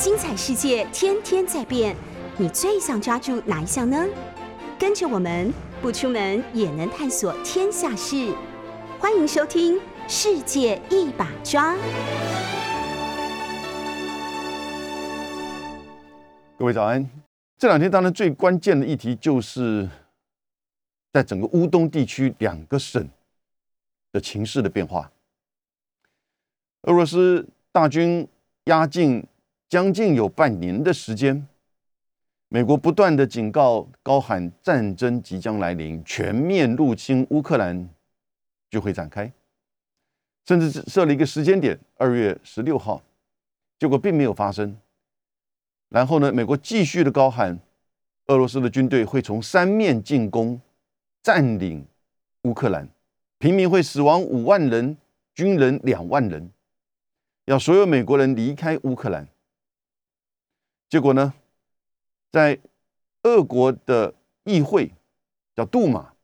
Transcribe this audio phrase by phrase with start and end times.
[0.00, 1.94] 精彩世界天天在变，
[2.38, 4.02] 你最想抓住哪一项呢？
[4.78, 8.34] 跟着我们不出门也能探索天下事，
[8.98, 9.76] 欢迎收听
[10.08, 11.74] 《世界一把抓》。
[16.58, 17.06] 各位早安！
[17.58, 19.86] 这两天当然最关键的议题就是
[21.12, 23.06] 在整个乌东地区两个省
[24.12, 25.12] 的情势的变化。
[26.84, 28.26] 俄罗斯大军
[28.64, 29.22] 压境
[29.70, 31.46] 将近有半年的时间，
[32.48, 37.88] 美国不断的警告、高喊战争即将来临，全面入侵乌克兰
[38.68, 39.30] 就会展开，
[40.44, 43.00] 甚至设了一个时间点，二月十六号，
[43.78, 44.76] 结果并没有发生。
[45.88, 46.32] 然后呢？
[46.32, 47.56] 美国继续的高喊，
[48.26, 50.60] 俄罗斯的军队会从三面进攻，
[51.22, 51.86] 占领
[52.42, 52.88] 乌克兰，
[53.38, 54.96] 平民会死亡五万人，
[55.32, 56.50] 军人两万人，
[57.44, 59.28] 要所有美国人离开乌克兰。
[60.90, 61.32] 结果呢，
[62.32, 62.58] 在
[63.22, 64.92] 俄国的议会
[65.54, 66.14] 叫杜马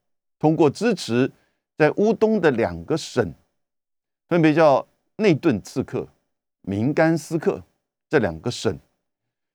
[0.41, 1.31] 通过支持，
[1.79, 3.33] 在乌东的两个省，
[4.29, 4.85] 分别叫
[5.19, 6.09] 内顿刺客、
[6.63, 7.63] 明甘斯克
[8.09, 8.77] 这两个省。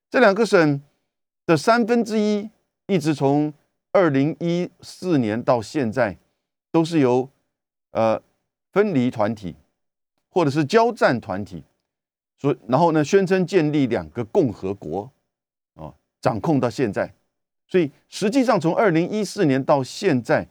[0.08, 0.82] 这两个省
[1.44, 2.48] 的三分之一，
[2.86, 3.52] 一直从
[3.92, 6.16] 二零一四年到现在，
[6.70, 7.28] 都是由
[7.90, 8.22] 呃
[8.72, 9.56] 分离团体
[10.30, 11.64] 或者是交战团体，
[12.42, 15.08] 所以然后呢宣称建立两个共和国
[15.76, 17.14] 啊，掌控到现在。
[17.68, 20.44] 所以实际上从二零一四年到现在，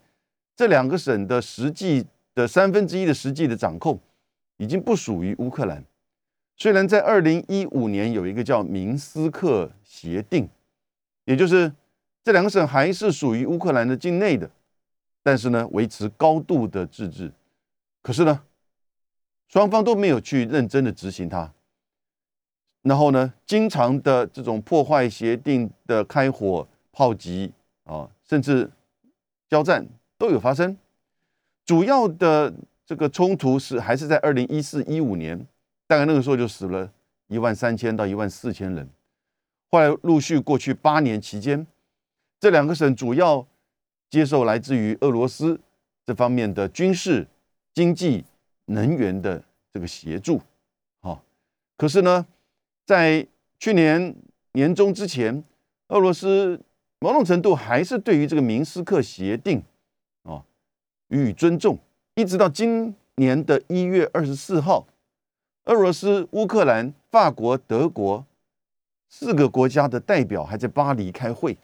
[0.56, 4.00] 这两个省的实际的三分之一的实际的掌控，
[4.56, 5.84] 已经不属于乌克兰。
[6.56, 10.48] 虽然在二零一五年有一个叫明斯克协定，
[11.26, 11.70] 也就是
[12.24, 14.50] 这两个省还是属于乌克兰的境内的，
[15.22, 17.30] 但是呢，维持高度的自治。
[18.02, 18.44] 可是呢，
[19.50, 21.54] 双方都没有去认真的执行它。
[22.84, 27.52] 然后呢，经常的这种破坏协定的开火炮击
[27.84, 28.70] 啊，甚至
[29.50, 29.88] 交战
[30.18, 30.78] 都有发生。
[31.66, 32.54] 主要的
[32.86, 35.48] 这个冲突是还是在二零一四一五年。
[35.88, 36.90] 大概那个时候就死了
[37.28, 38.90] 一万三千到一万四千人。
[39.70, 41.68] 后来陆续过去八年期间，
[42.40, 43.46] 这两个省主要
[44.10, 45.60] 接受来自于俄罗斯
[46.06, 47.28] 这方面的军事、
[47.74, 48.24] 经济、
[48.68, 49.44] 能源的
[49.74, 50.40] 这个协助。
[51.02, 51.22] 好，
[51.76, 52.26] 可是呢，
[52.86, 53.26] 在
[53.60, 54.16] 去年
[54.54, 55.44] 年中之前，
[55.90, 56.60] 俄罗斯
[57.00, 59.64] 某种程度还是对于这个明斯克协定
[60.24, 60.44] 啊
[61.10, 61.78] 予以尊重，
[62.16, 64.88] 一直到今年的一月二十四号。
[65.66, 68.26] 俄罗斯、乌克兰、法国、德国
[69.10, 71.58] 四个国家的代表还在巴黎开会，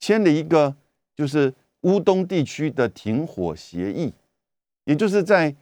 [0.00, 0.74] 签了一个
[1.14, 4.12] 就是乌东地区的停火协议，
[4.84, 5.54] 也就是在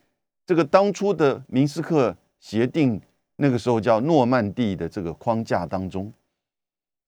[0.46, 3.00] 这个当初的明斯克协定
[3.40, 6.12] 那个时候叫诺曼底的这个框架当中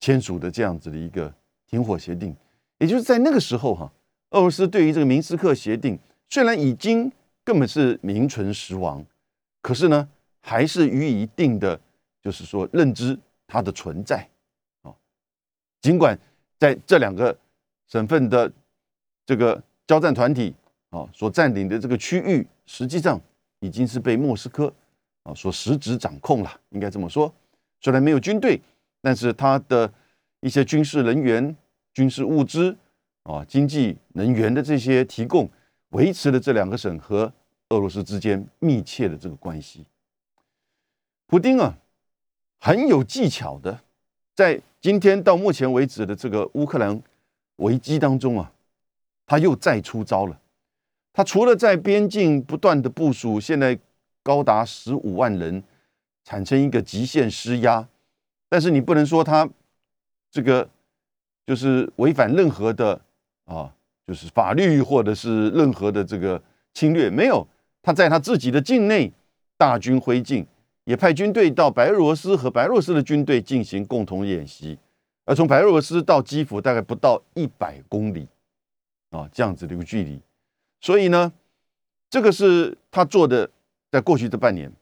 [0.00, 1.32] 签署的这样子的一个
[1.66, 2.34] 停火协定，
[2.78, 3.92] 也就是在那个时候哈，
[4.30, 5.98] 俄罗斯对于这个明斯克协定
[6.28, 7.12] 虽然已经
[7.44, 9.04] 根本是名存实亡，
[9.60, 10.08] 可是呢。
[10.44, 11.80] 还是予以一定的，
[12.20, 13.16] 就是说认知
[13.46, 14.28] 它的存在
[14.82, 14.92] 啊。
[15.80, 16.18] 尽管
[16.58, 17.38] 在这两个
[17.86, 18.52] 省份的
[19.24, 20.52] 这个交战团体
[20.90, 23.20] 啊所占领的这个区域，实际上
[23.60, 24.74] 已经是被莫斯科
[25.22, 27.32] 啊所实质掌控了，应该这么说。
[27.80, 28.60] 虽然没有军队，
[29.00, 29.92] 但是他的
[30.40, 31.56] 一些军事人员、
[31.94, 32.76] 军事物资
[33.24, 35.48] 啊、经济、能源的这些提供，
[35.90, 37.32] 维持了这两个省和
[37.68, 39.84] 俄罗斯之间密切的这个关系。
[41.26, 41.78] 普丁啊，
[42.58, 43.80] 很有技巧的，
[44.34, 47.00] 在今天到目前为止的这个乌克兰
[47.56, 48.52] 危机当中啊，
[49.24, 50.38] 他又再出招了。
[51.12, 53.78] 他除了在边境不断的部署，现在
[54.22, 55.62] 高达十五万人，
[56.24, 57.88] 产生一个极限施压，
[58.48, 59.48] 但是你不能说他
[60.30, 60.68] 这个
[61.46, 63.00] 就是违反任何的
[63.44, 63.74] 啊，
[64.06, 66.42] 就是法律或者是任何的这个
[66.74, 67.46] 侵略，没有，
[67.82, 69.12] 他在他自己的境内
[69.56, 70.46] 大军挥进。
[70.84, 74.76] 也派军队到白俄罗斯和白俄罗斯的军队进行共同演习，
[75.24, 78.26] 而从白俄罗斯到基辅大概不到一百公里，
[79.10, 80.20] 啊，这样子的一个距离。
[80.80, 81.32] 所以呢，
[82.10, 83.48] 这个是他做的，
[83.92, 84.72] 在过去这半年，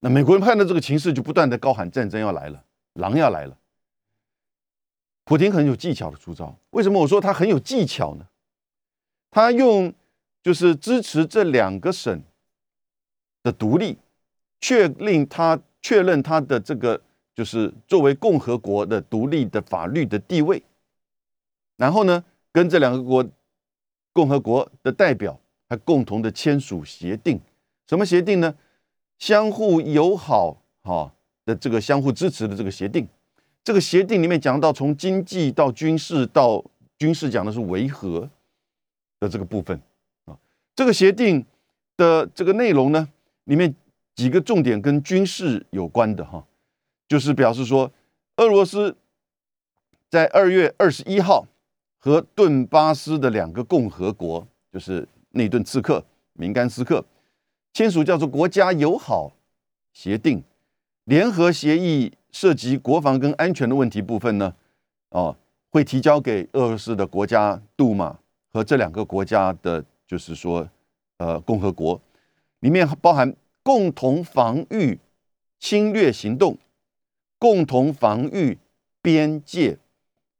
[0.00, 2.62] 那美国人看到这个情势，就不断的高喊战争要来了，
[2.92, 3.56] 狼要来了。
[5.24, 8.26] 普京很有技巧的出招，为什么我说他很有技巧呢？
[9.30, 9.94] 他用
[10.42, 12.22] 就是支持这两个省
[13.42, 13.96] 的独立。
[14.62, 17.00] 确令他确认他的这个
[17.34, 20.62] 就是作为共和国的独立的法律的地位，
[21.78, 22.22] 然后呢，
[22.52, 23.26] 跟这两个国
[24.12, 27.40] 共和国的代表还共同的签署协定，
[27.90, 28.54] 什么协定呢？
[29.18, 31.12] 相互友好哈
[31.44, 33.08] 的这个相互支持的这个协定。
[33.64, 36.64] 这个协定里面讲到，从经济到军事到
[36.98, 38.30] 军事讲的是维和
[39.18, 39.76] 的这个部分
[40.26, 40.38] 啊。
[40.76, 41.44] 这个协定
[41.96, 43.08] 的这个内容呢，
[43.46, 43.74] 里面
[44.14, 46.46] 几个重点跟军事有关的哈，
[47.08, 47.90] 就是表示说，
[48.36, 48.96] 俄罗斯
[50.08, 51.44] 在二月二十一号
[51.98, 56.04] 和顿巴斯的两个共和国，就是内顿刺客、
[56.34, 57.04] 明甘斯克，
[57.72, 59.32] 签署叫做国家友好
[59.92, 60.42] 协定
[61.04, 62.12] 联合协议。
[62.32, 64.54] 涉及国防跟安全的问题部分呢，
[65.08, 65.36] 哦，
[65.68, 68.16] 会提交给俄罗斯的国家杜马
[68.52, 70.68] 和这两个国家的，就是说，
[71.16, 72.00] 呃，共和国
[72.60, 73.34] 里面包含
[73.64, 74.96] 共同防御
[75.58, 76.56] 侵略行动、
[77.36, 78.56] 共同防御
[79.02, 79.76] 边界，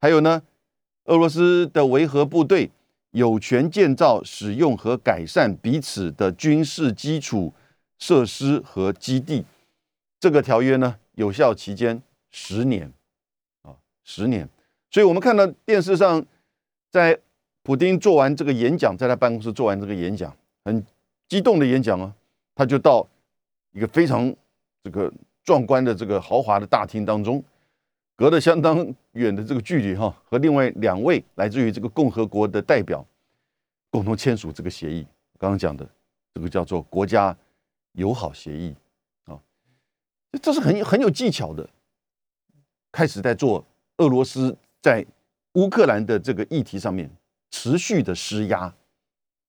[0.01, 0.41] 还有呢，
[1.07, 2.71] 俄罗斯的维和部队
[3.13, 7.53] 有权建造、使用和改善彼此的军事基础
[7.99, 9.45] 设施和基地。
[10.19, 10.97] 这个条约呢？
[11.15, 12.91] 有效期间十年，
[13.63, 13.75] 啊，
[14.05, 14.49] 十年。
[14.91, 16.25] 所以我们看到电视上，
[16.91, 17.19] 在
[17.63, 20.35] 普京做完这个演讲，在他办公室做完这个演讲，
[20.65, 20.85] 很
[21.29, 22.15] 激动的演讲啊，
[22.55, 23.07] 他就到
[23.73, 24.35] 一个非常
[24.83, 25.13] 这个
[25.45, 27.43] 壮观的这个豪华的大厅当中，
[28.21, 33.03] 隔得相当远的这个距离哈，和另外两位来自于这个共和国的代表
[33.89, 35.07] 共同签署这个协议。
[35.39, 35.89] 刚刚讲的
[36.35, 37.35] 这个叫做国家
[37.93, 38.77] 友好协议
[39.25, 39.41] 啊。
[40.43, 41.67] 这是很很有技巧的，
[42.93, 43.65] 开始在做
[43.97, 45.03] 俄罗斯在
[45.55, 47.11] 乌克兰的这个议题上面
[47.51, 48.71] 持续的施压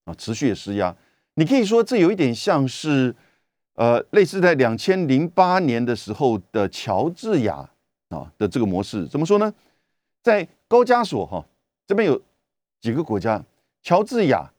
[0.05, 0.95] 啊，持续的施压。
[1.33, 3.13] 你可以说这有一点像是
[3.73, 7.69] 呃，类似在两千零八年的时候的乔治亚
[8.11, 9.07] 啊的这个模式。
[9.07, 9.51] 怎么说呢？
[10.21, 11.43] 在高加索哈
[11.87, 12.21] 这边有
[12.79, 13.43] 几个国家：
[13.81, 14.53] 乔治亚、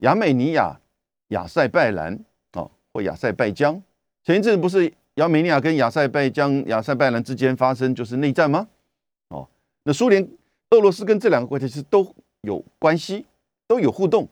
[0.00, 0.78] 亚美尼亚、
[1.28, 2.22] 亚塞拜然
[2.52, 3.82] 啊，或亚塞拜疆。
[4.22, 4.92] 前一阵不是？
[5.14, 8.68] 亚美尼亚跟亚塞拜疆、亚塞拜然之间发生就是内战吗？
[9.30, 9.48] 哦，
[9.82, 10.22] 那苏联、
[10.70, 13.26] 俄罗斯跟这两个国家其实都有关系，
[13.66, 14.28] 都有互动。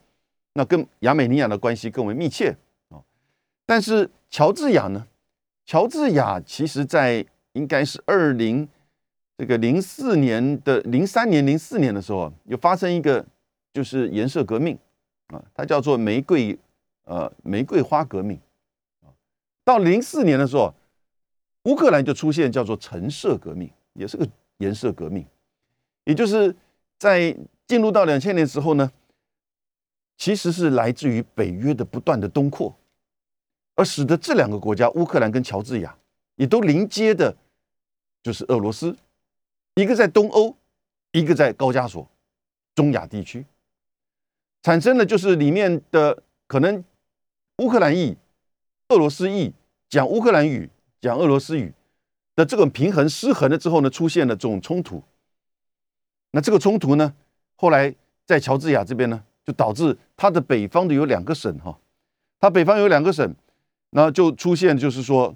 [0.52, 2.56] 那跟亚美尼亚的关系更为密切
[2.90, 3.02] 啊。
[3.66, 5.08] 但是乔治亚呢？
[5.64, 8.68] 乔治亚其实在应该是二零
[9.38, 13.24] 这个零四年的零三年、零四年的时候，有发生一个
[13.72, 14.78] 就是颜色革命
[15.28, 16.56] 啊，它叫做玫瑰
[17.04, 18.38] 呃玫瑰花革命。
[19.64, 20.72] 到零四年的时候，
[21.64, 24.28] 乌克兰就出现叫做橙色革命，也是个
[24.58, 25.26] 颜色革命，
[26.04, 26.54] 也就是
[26.98, 27.36] 在
[27.66, 28.92] 进入到两千年时候呢，
[30.16, 32.76] 其实是来自于北约的不断的东扩，
[33.74, 35.98] 而使得这两个国家乌克兰跟乔治亚
[36.36, 37.36] 也都临接的，
[38.26, 38.96] 就是俄罗斯，
[39.76, 40.56] 一个在东欧，
[41.12, 42.10] 一个在高加索，
[42.74, 43.46] 中亚地区，
[44.64, 46.82] 产生的就是里面的可能
[47.58, 48.16] 乌克兰裔。
[48.88, 49.54] 俄罗斯裔
[49.88, 50.68] 讲乌克兰语，
[51.00, 51.72] 讲俄罗斯语
[52.34, 55.00] 的这种平衡失衡了之后呢，出现了这种冲突。
[56.32, 57.14] 那这个冲突呢，
[57.54, 57.94] 后来
[58.24, 61.78] 在乔治亚这边呢，就导致它的北方的有两个省哈，
[62.40, 63.32] 它北方有两个省，
[63.90, 65.32] 那就出现就是说，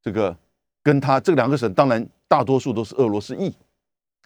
[0.00, 0.36] 这个
[0.84, 3.52] 跟它这两个省，当然大多数都是俄罗斯裔，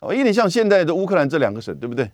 [0.01, 2.11] 哦，有点像现在的乌克兰这两个省，对不对？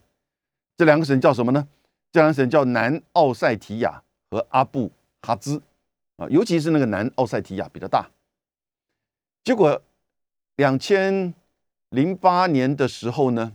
[0.76, 1.66] 这两个省叫什么呢？
[2.12, 4.92] 这两个省叫南奥塞提亚和阿布
[5.22, 5.60] 哈兹。
[6.18, 8.10] 啊，尤其是那个南奥塞提亚比较大。
[9.44, 9.80] 结果，
[10.56, 11.32] 两千
[11.90, 13.52] 零八年的时候呢，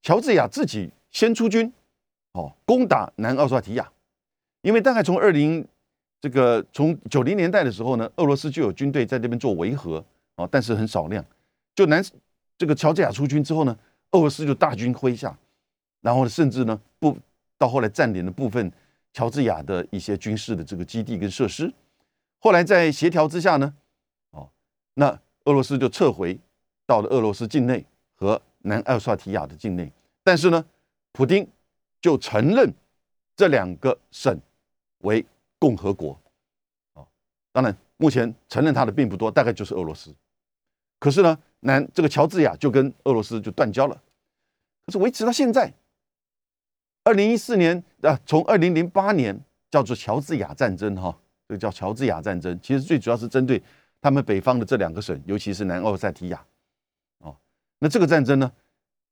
[0.00, 1.72] 乔治亚自己先出军，
[2.34, 3.90] 哦，攻打南奥塞提亚。
[4.62, 5.66] 因为大概从二零
[6.20, 10.04] 这个从九零年代的时候呢，俄罗斯就有军队在这边做维和，
[10.36, 11.24] 哦，但是很少量。
[11.74, 12.04] 就南
[12.56, 13.78] 这个乔治亚出军之后呢，
[14.12, 15.36] 俄罗斯就大军麾下，
[16.00, 17.18] 然后甚至呢不
[17.58, 18.72] 到后来占领了部分。
[19.16, 21.72] 乔治亚的一些军事的这个基地跟设施，
[22.40, 23.72] 后来在协调之下呢，
[24.30, 24.50] 哦，
[24.94, 25.06] 那
[25.44, 26.36] 俄罗斯就撤回
[26.84, 29.92] 到了俄罗斯境内和南奥塞提亚的境内，
[30.24, 30.64] 但是呢，
[31.12, 31.46] 普京
[32.00, 32.74] 就承认
[33.36, 34.36] 这两个省
[35.02, 35.24] 为
[35.60, 36.20] 共和国，
[36.94, 37.06] 哦，
[37.52, 40.12] 当然目前承认他的并不多，大概就是俄罗斯，
[40.98, 44.02] 可是呢，南这个乔治亚就跟俄罗斯就断交了，
[44.86, 45.72] 可是维持到现在。
[47.04, 49.38] 二零一四年啊，从二零零八年
[49.70, 51.14] 叫做乔治亚战争，哈，
[51.46, 53.62] 这个叫乔治亚战争，其实最主要是针对
[54.00, 56.42] 他们北方的这两个省，尤其是南奥塞提亚，
[57.18, 57.36] 哦，
[57.78, 58.50] 那这个战争呢，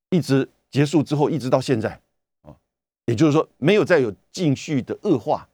[0.09, 2.01] 一直结束之后，一直到现在，
[2.41, 2.57] 啊，
[3.05, 5.47] 也就是说没有再有继续的恶化，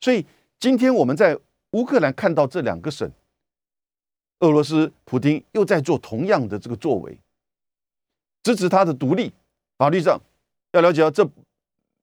[0.00, 0.24] 所以
[0.60, 1.36] 今天我们在
[1.72, 3.10] 乌克兰看到这两个省，
[4.40, 7.18] 俄罗斯普京又在做同样的这个作为，
[8.42, 9.32] 支持他的独立，
[9.76, 10.20] 法律上
[10.72, 11.28] 要了解到这。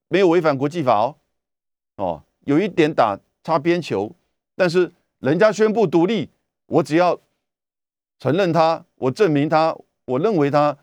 [0.08, 1.16] 没有违反国际法哦，
[1.96, 4.12] 哦，有一点打擦边球，
[4.54, 6.30] 但是人家宣布独立，
[6.66, 7.18] 我只要
[8.20, 10.78] 承认他，我证明他，我认为他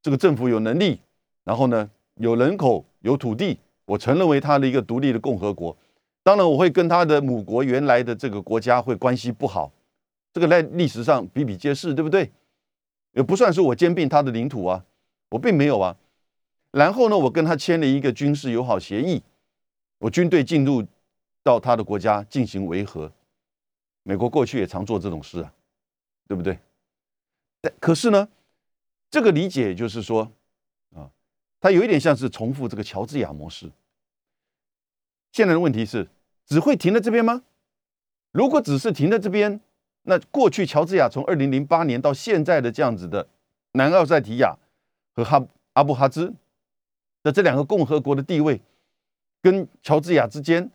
[0.00, 1.00] 这个政府有能力，
[1.42, 5.76] 然后呢有人口有土地，我承认为他的一个独立的共和国。
[6.22, 9.72] 当然，我会跟他的母国原来的这个国家会关系不好，
[10.32, 12.30] 这个在历史上比比皆是，对不对？
[13.12, 14.84] 也不算是我兼并他的领土啊，
[15.30, 15.96] 我并没有啊。
[16.70, 19.22] 然后呢，我跟他签了一个军事友好协议，
[19.98, 20.86] 我军队进入
[21.42, 23.12] 到他的国家进行维和。
[24.04, 25.52] 美国过去也常做这种事啊，
[26.28, 26.58] 对不对？
[27.60, 28.28] 但可是呢，
[29.10, 30.30] 这个理解就是说，
[30.94, 31.10] 啊，
[31.60, 33.70] 它有一点像是重复这个乔治亚模式。
[35.32, 36.08] 现在的问题是，
[36.46, 37.42] 只会停在这边吗？
[38.30, 39.60] 如果只是停在这边，
[40.02, 43.26] 那过去乔治亚从二零零八年到现在的这样子的
[43.72, 44.56] 南奥塞提亚
[45.14, 46.32] 和哈阿布哈兹
[47.22, 48.60] 的这两个共和国的地位，
[49.42, 50.70] 跟乔治亚之间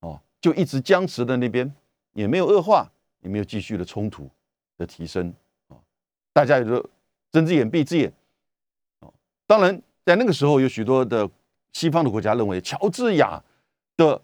[0.00, 1.72] 哦，就一直僵持的那边，
[2.12, 4.28] 也没有恶化，也没有继续的冲突
[4.78, 5.34] 的提升
[5.68, 5.76] 啊。
[6.32, 6.84] 大家也都
[7.30, 8.12] 睁只眼闭只眼
[9.00, 9.12] 哦。
[9.46, 11.28] 当然，在那个时候，有许多的
[11.72, 13.42] 西方的国家认为乔治亚。
[13.96, 14.18] 的，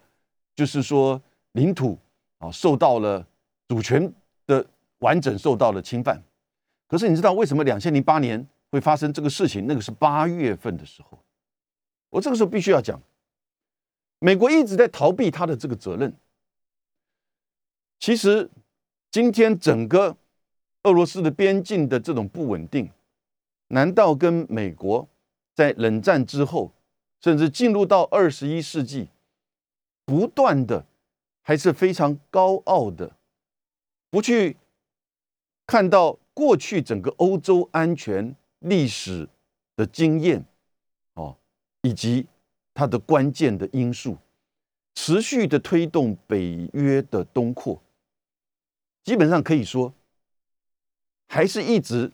[0.54, 1.20] 就是说
[1.52, 1.98] 领土
[2.38, 3.26] 啊受到了
[3.68, 4.10] 主权
[4.46, 4.66] 的
[4.98, 6.22] 完整受到了侵犯。
[6.88, 9.66] 可是你知道为什么两千零八年会发生这个事情？
[9.66, 11.18] 那个是八月份的时候，
[12.10, 13.00] 我这个时候必须要讲，
[14.20, 16.14] 美国一直在逃避他的这个责任。
[17.98, 18.50] 其实
[19.10, 20.16] 今天整个
[20.84, 22.90] 俄罗斯的边境的这种不稳定，
[23.68, 25.08] 难道跟美国
[25.54, 26.72] 在冷战之后，
[27.20, 29.08] 甚至进入到二十一世纪？
[30.04, 30.86] 不断的，
[31.42, 33.16] 还是非常高傲的，
[34.16, 34.56] 不去
[35.66, 39.28] 看到过去整个欧洲安全历史
[39.76, 40.42] 的经验，
[41.12, 41.36] 哦，
[41.82, 42.26] 以及
[42.72, 44.16] 它的关键的因素，
[44.94, 47.82] 持续的推动北约的东扩，
[49.04, 49.92] 基本上可以说，
[51.28, 52.10] 还是一直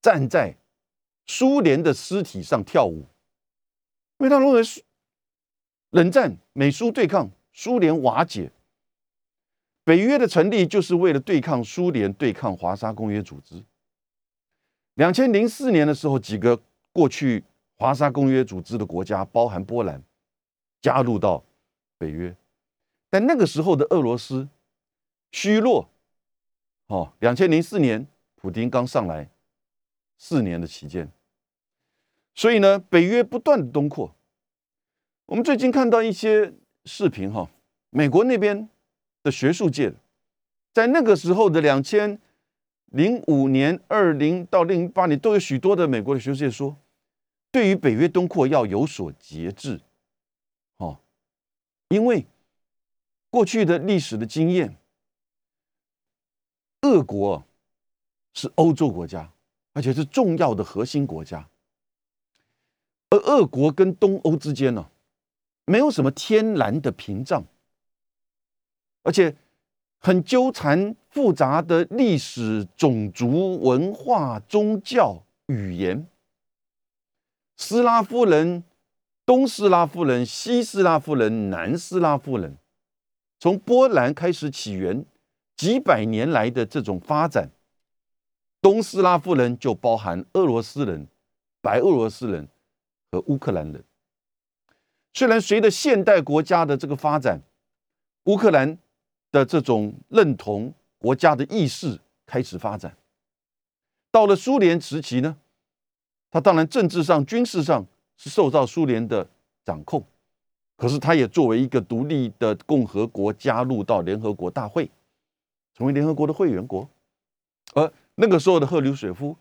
[0.00, 0.54] 站在
[1.26, 3.04] 苏联的尸体上跳舞，
[4.18, 4.62] 因为他认为
[5.90, 8.52] 冷战，美苏对抗，苏联瓦解，
[9.86, 13.62] 北约的成立就是为了对抗苏联，对抗华沙公约组织。
[14.94, 16.60] 两千零四年的时候，几个
[16.92, 17.44] 过去
[17.76, 20.02] 华沙公约组织的国家，包含波兰，
[20.82, 21.44] 加入到
[21.98, 22.34] 北约，
[23.08, 24.48] 但那个时候的俄罗斯
[25.30, 25.88] 虚弱。
[26.88, 29.30] 哦，两千零四年，普京刚上来
[30.18, 31.08] 四年的期间，
[32.34, 34.12] 所以呢，北约不断的东扩。
[35.26, 36.52] 我们最近看到一些
[36.84, 37.48] 视频，哈，
[37.90, 38.68] 美国那边
[39.26, 39.92] 的学术界，
[40.72, 42.20] 在那个时候的两千
[42.92, 46.76] 零五年、二零到零八年，都有许多的美国的学术界说，
[47.50, 49.80] 对于北约东扩要有所节制，
[50.76, 51.00] 哦，
[51.88, 52.24] 因为
[53.28, 54.76] 过去的历史的经验，
[56.82, 57.44] 俄国
[58.32, 59.32] 是欧洲国家，
[59.72, 61.48] 而且是重要的核心国家，
[63.10, 64.88] 而俄国跟东欧之间呢？
[65.64, 67.44] 没有什么天然的屏障，
[69.06, 69.32] 而且
[70.00, 76.08] 很纠缠复杂的历史、种族、文化、宗教、语言。
[77.56, 78.64] 斯拉夫人、
[79.24, 82.56] 东斯拉夫人、西斯拉夫人、南斯拉夫人，
[83.38, 85.04] 从波兰开始起源，
[85.56, 87.48] 几百年来的这种发展，
[88.60, 91.06] 东斯拉夫人就包含俄罗斯人、
[91.62, 92.48] 白俄罗斯人
[93.12, 93.84] 和乌克兰人。
[95.14, 97.40] 虽然随着现代国家的这个发展，
[98.24, 98.76] 乌克兰
[99.36, 102.96] 的这种认同国家的意识开始发展，
[104.10, 105.36] 到了苏联时期呢，
[106.30, 107.84] 他当然政治上、军事上
[108.16, 109.28] 是受到苏联的
[109.62, 110.02] 掌控，
[110.76, 114.90] 可是他也作为一个独立的共和国加入到联合国大会，
[115.74, 116.88] 成为联合国的会员国，
[117.74, 119.36] 而那个时候的赫鲁雪夫，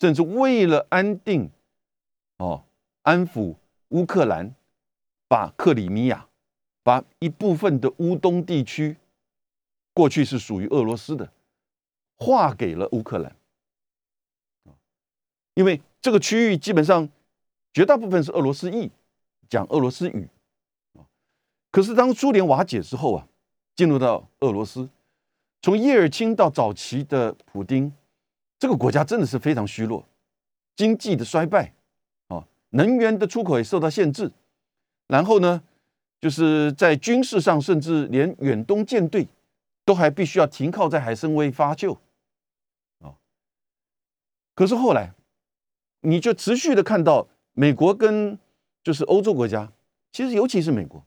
[0.00, 1.48] 甚至为了安定，
[2.38, 2.64] 哦，
[3.02, 3.54] 安抚
[3.90, 4.52] 乌克兰。
[5.30, 6.26] 把克里米亚，
[6.82, 8.96] 把一部分的乌东地区，
[9.98, 11.28] 过去是属于俄罗斯的，
[12.14, 13.34] 划给了乌克兰。
[15.54, 17.08] 因为这个区域基本上
[17.72, 18.88] 绝大部分是俄罗斯裔，
[19.48, 20.28] 讲俄罗斯语。
[21.72, 23.26] 可是当苏联瓦解之后啊，
[23.74, 24.88] 进入到俄罗斯，
[25.62, 27.92] 从叶尔钦到早期的普丁，
[28.56, 30.06] 这个国家真的是非常虚弱，
[30.76, 31.74] 经济的衰败，
[32.28, 34.30] 啊，能源的出口也受到限制。
[35.08, 35.60] 然后呢，
[36.20, 39.26] 就是在军事上，甚至连远东舰队
[39.88, 41.96] 都还必须要停靠在海参崴发旧
[43.00, 43.16] 啊。
[44.54, 45.14] 可是后来，
[46.02, 48.38] 你就持续的看到美国跟
[48.82, 49.72] 就是欧洲国家，
[50.12, 51.02] 其实尤其是美国，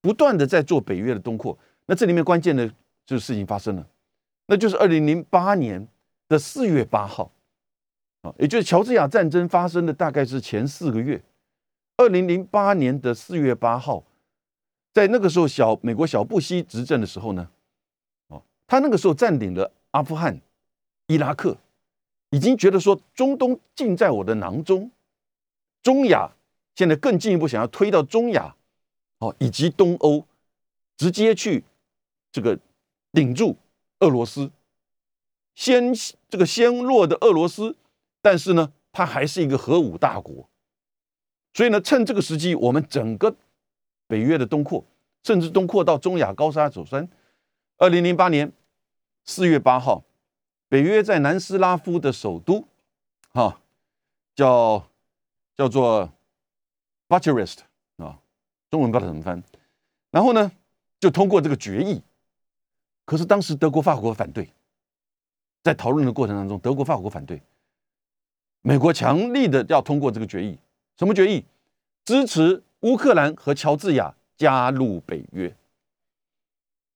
[0.00, 1.58] 不断的在做北约的东扩。
[1.86, 2.68] 那这里面关键的
[3.04, 3.84] 就是事情发生了，
[4.46, 5.88] 那就是二零零八年
[6.28, 7.32] 的四月八号，
[8.22, 11.20] 啊，也就是乔治亚战争发生的大概是前四个月，
[11.96, 14.04] 二零零八年的四月八号，
[14.94, 17.50] 在那个时候小美国小布希执政的时候呢，
[18.70, 20.40] 他那个时候占领了阿富汗、
[21.08, 21.56] 伊拉克，
[22.30, 24.92] 已经觉得说中东尽在我的囊中，
[25.82, 26.30] 中亚
[26.76, 28.54] 现在更进一步想要推到中亚，
[29.18, 30.24] 哦，以及东欧，
[30.96, 31.64] 直接去
[32.30, 32.56] 这个
[33.10, 33.56] 顶住。
[33.98, 34.52] 俄罗斯
[35.56, 35.92] 先
[36.28, 37.76] 这个先弱的俄罗斯，
[38.22, 40.48] 但是呢，它还是一个核武大国，
[41.52, 43.34] 所以呢，趁这个时机，我们整个
[44.06, 44.84] 北约的东扩，
[45.24, 47.08] 甚至东扩到中亚高沙走山。
[47.76, 48.52] 二零零八年
[49.24, 50.04] 四月八号，
[50.68, 52.66] 北约在南斯拉夫的首都，
[53.32, 53.60] 哈，
[54.34, 54.88] 叫
[55.56, 56.12] 叫做
[57.08, 57.58] Bucharest
[57.96, 58.20] 啊，
[58.70, 59.42] 中文不知道怎么翻，
[60.10, 60.52] 然后呢，
[60.98, 62.02] 就通过这个决议。
[63.04, 64.52] 可是当时德国、法国反对，
[65.62, 67.42] 在讨论的过程当中，德国、法国反对，
[68.62, 70.58] 美国强力的要通过这个决议。
[70.96, 71.44] 什么决议？
[72.04, 75.56] 支持乌克兰和乔治亚加入北约。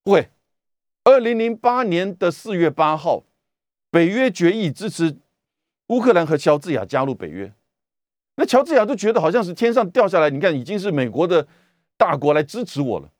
[0.03, 0.29] 不会，
[1.05, 3.23] 二零零八年的四月八号，
[3.91, 5.17] 北约决议支持
[5.87, 7.53] 乌克兰和乔治亚加入北约。
[8.37, 11.47] 那乔治亚都觉得好像是天上掉下来，你看已经是美国的
[11.95, 13.11] 大国来支持我了，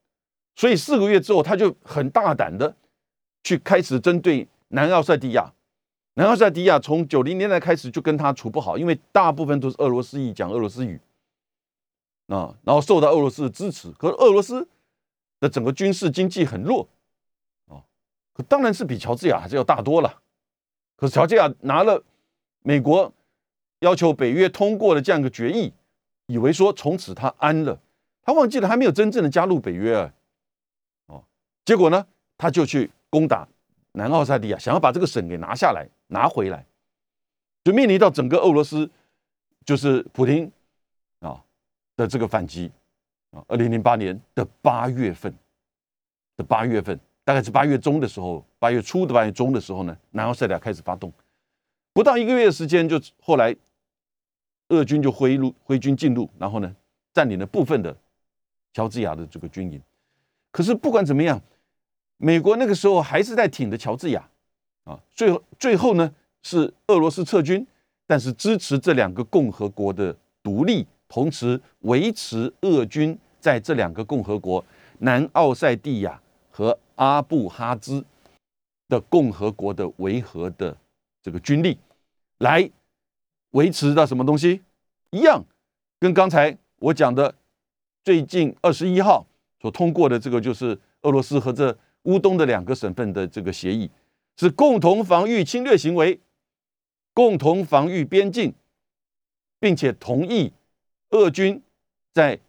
[0.56, 2.76] 所以四个月之后，他就很大胆的。
[3.44, 5.54] 去开始针对南奥塞蒂亚，
[6.16, 11.00] 南奥塞蒂亚从九零年代开始就跟他处不好，因为大部分都是俄罗斯裔讲俄罗斯语，
[12.30, 14.68] 啊，然后受到俄罗斯的支持，可是俄罗斯
[15.40, 16.90] 的整个军事经济很弱，
[18.36, 20.22] 可当然是比乔治亚还是要大多了。
[20.96, 22.04] 可是乔治亚拿了
[22.62, 23.12] 美国
[23.80, 25.74] 要求北约通过的这样一个决议，
[26.28, 27.80] 以为说从此他安了，
[28.22, 30.14] 他忘记了还没有真正的加入北约啊，
[31.08, 31.24] 哦，
[31.64, 32.06] 结果呢，
[32.38, 32.92] 他就去。
[33.08, 33.48] 攻打
[33.94, 36.66] 南奥塞蒂亚，想要把这个省给拿下来、拿回来，
[37.64, 38.90] 就面临到整个俄罗斯，
[39.64, 40.52] 就是普京
[41.20, 41.42] 啊
[41.96, 42.70] 的这个反击
[43.32, 43.42] 啊。
[43.48, 45.34] 二零零八年的八月份
[46.36, 51.12] 的八月份，大概是八月中的时候，八月初的八月中的时候呢，南奥塞蒂亚开始发动，
[51.92, 53.54] 不到一个月的时间，就后来
[54.70, 56.74] 俄军就挥入挥军进入，然后呢，
[57.14, 57.94] 占领了部分的
[58.74, 59.82] 乔治亚的这个军营。
[60.52, 61.42] 可是不管怎么样。
[62.18, 64.26] 美国那个时候还是在挺着乔治亚，
[64.86, 66.10] 啊，最后最后呢
[66.44, 67.68] 是俄罗斯撤军，
[68.08, 74.64] 但是支持这两个共和国的独立，同时维持俄军在这两个共和国
[75.00, 76.18] 南奥塞蒂亚
[76.50, 78.06] 和阿布哈兹
[78.90, 80.76] 的共和国的维和的
[81.22, 81.78] 这个军力，
[82.40, 82.70] 来
[83.52, 84.62] 维持的什么东西
[85.12, 85.44] 一样，
[86.00, 87.36] 跟刚才我讲的
[88.04, 89.26] 最近二十一号
[89.62, 91.78] 所通过的这个就是俄罗斯和这。
[92.06, 93.90] 乌东的两个省份的这个协议
[94.38, 96.20] 是共同防御侵略行为，
[97.16, 98.54] 共同防御边境，
[99.60, 100.54] 并且同意
[101.10, 101.60] 俄军
[102.14, 102.40] 在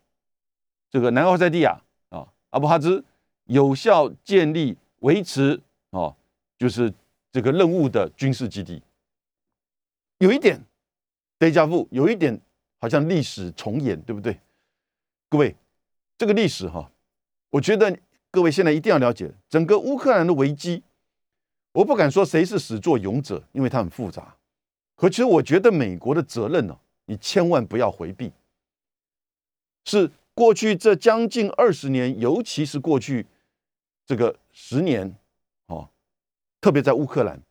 [0.90, 1.80] 这个南奥塞蒂亚
[2.11, 3.02] 啊阿布哈兹
[3.46, 6.14] 有效建立维持哦，
[6.59, 6.92] 就是
[7.32, 8.80] 这个任务的军事基地。
[10.18, 10.61] 有一点
[11.38, 12.40] 德加夫，有一点
[12.78, 14.38] 好像历史重演，对不对？
[15.28, 15.56] 各位，
[16.16, 16.90] 这个历史哈，
[17.50, 17.98] 我觉得。
[18.28, 20.82] 各位现在一定要了解整个乌克兰的危机，
[21.72, 24.37] 我不敢说谁是始作俑者，因为它很复杂。
[24.94, 28.30] 可其实我觉得美国的责任呢，你千万不要回避。
[29.87, 33.24] 是过去这将近二十年，尤其是过去
[34.07, 35.14] 这个十年，
[35.66, 35.88] 哦，
[36.61, 37.42] 特别在乌克兰，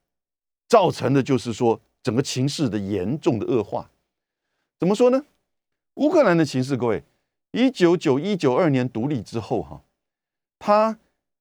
[0.68, 3.91] 造成的就是说整个情势的严重的恶化。
[4.80, 5.26] 怎么说呢？
[5.96, 7.04] 乌克兰的情势，各位，
[7.52, 9.82] 一九九一九二年独立之后，哈。
[10.58, 10.98] 他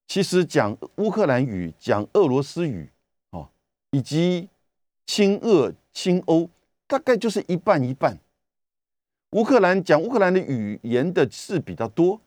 [0.07, 2.91] 其实讲乌克兰语、讲俄罗斯语，
[3.31, 3.49] 哦，
[3.93, 4.49] 以及
[5.07, 6.51] 亲俄亲欧，
[6.87, 8.19] 大概就是一半一半。
[9.31, 12.21] 乌克兰讲乌克兰的语言的是比较多，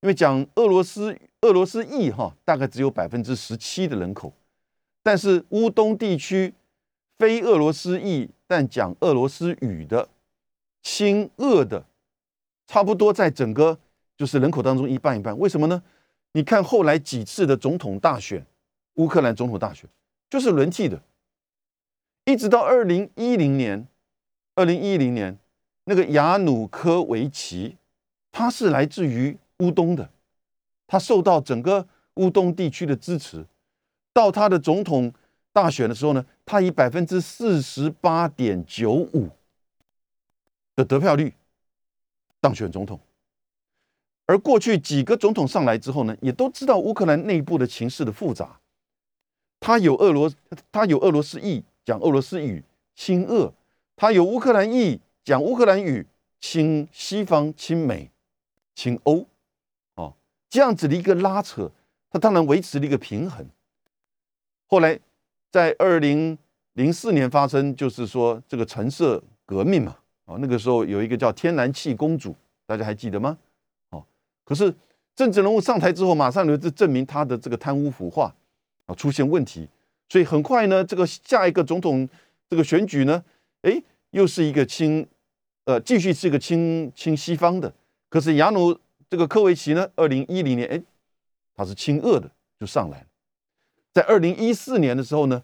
[0.00, 4.32] 因为讲俄罗斯俄罗斯裔哈，大概只有百分之十七的人口。
[5.02, 6.54] 但是乌东地区
[7.18, 10.08] 非俄罗斯裔但讲俄罗斯语的
[10.82, 11.84] 亲俄的，
[12.66, 13.78] 差不多在整个
[14.16, 15.36] 就是人口当中一半一半。
[15.38, 15.82] 为什么呢？
[16.32, 18.44] 你看后来几次的总统大选，
[18.94, 19.88] 乌克兰总统大选
[20.28, 21.02] 就是轮替的，
[22.26, 23.88] 一直到二零一零年，
[24.54, 25.36] 二零一零年
[25.84, 27.76] 那个亚努科维奇，
[28.30, 30.10] 他是来自于乌东的，
[30.86, 33.44] 他受到整个乌东地区的支持，
[34.12, 35.12] 到他的总统
[35.52, 39.30] 大选的时候呢，他以百分之四十八点九五
[40.76, 41.34] 的得票率
[42.40, 43.00] 当选总统。
[44.26, 48.60] 而过去几个总统上来之后呢，也都知道乌克兰内部的情势的复杂，
[49.58, 50.30] 他有俄罗
[50.70, 52.62] 他有俄罗斯裔，讲俄罗斯语
[52.94, 53.52] 亲俄；
[53.96, 56.06] 他有乌克兰裔，讲乌克兰语
[56.38, 58.10] 亲西方、亲美、
[58.74, 59.26] 亲欧。
[60.48, 61.70] 这样子的一个拉扯，
[62.10, 63.46] 它当然维持了一个平衡。
[64.66, 64.98] 后来
[65.50, 66.36] 在二零
[66.74, 69.96] 零四年发生，就是说这个橙色革命嘛。
[70.26, 73.38] 哦，那个时候有一个叫天然气公主，大家还记得吗？
[73.88, 74.04] 哦，
[74.44, 74.74] 可是
[75.16, 78.34] 政治人物上台之后，马上就证明他的这个贪污腐化
[78.84, 79.66] 啊出现问题，
[80.10, 82.06] 所以很快呢，这个下一个总统
[82.50, 83.24] 这个选举呢，
[83.62, 85.06] 哎，又是一个亲，
[85.64, 87.72] 呃，继续是一个亲亲西方的。
[88.10, 88.78] 可是亚努
[89.10, 90.82] 这个科维奇呢，二零一零年，哎，
[91.54, 93.06] 他是亲俄的，就上来了。
[93.92, 95.42] 在二零一四年的时候呢，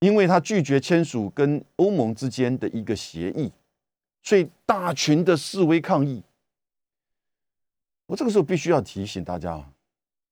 [0.00, 3.52] 因为他拒绝签署跟欧盟之间的一个协议。
[4.20, 6.22] 所以大群的示威抗议，
[8.06, 9.72] 我这个时候必须要提醒大家啊，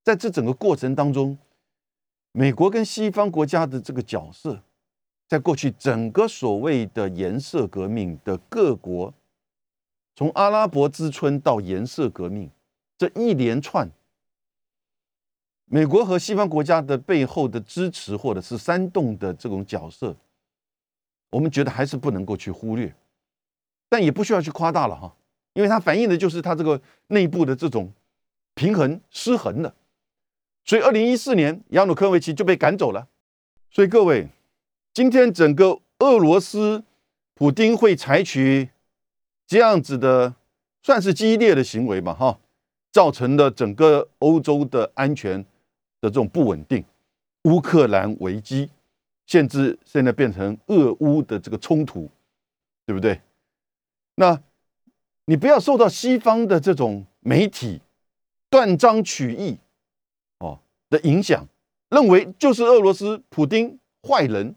[0.02, 1.38] 在这整个过程当中，
[2.32, 4.60] 美国跟西方国家的这个角色，
[5.28, 9.14] 在过去整个所谓的颜色革命的各国，
[10.16, 12.50] 从阿拉伯之春到颜色革命
[12.96, 13.88] 这一连串，
[15.66, 20.16] 美国和西方国家的背后的支持或者是煽动的这种角色，
[21.28, 22.92] 我们觉得还是不能够去忽略。
[23.90, 25.14] 但也不需要去夸大了哈，
[25.52, 27.92] 因为它反映的就是它这个内部的这种
[28.54, 29.74] 平衡失衡了。
[30.64, 33.06] 所以，二零一四年，亚努科维奇就被赶走了。
[33.70, 34.28] 所以，各位，
[34.94, 36.82] 今天整个俄罗斯
[37.34, 38.70] 普京会采取
[39.46, 40.34] 这样子的，
[40.82, 42.12] 算是激烈的行为吧？
[42.12, 42.38] 哈，
[42.90, 45.40] 造成了整个欧洲的安全
[46.00, 46.84] 的这种不稳定。
[47.44, 48.68] 乌克兰危机，
[49.24, 52.10] 甚至现在变成俄乌的这个冲突，
[52.84, 53.20] 对不对？
[54.16, 54.42] 那，
[55.26, 57.80] 你不要受到西方的这种媒体
[58.50, 59.58] 断章取义
[60.38, 60.58] 哦
[60.90, 61.46] 的影响，
[61.90, 64.56] 认为就是俄罗斯普京坏人，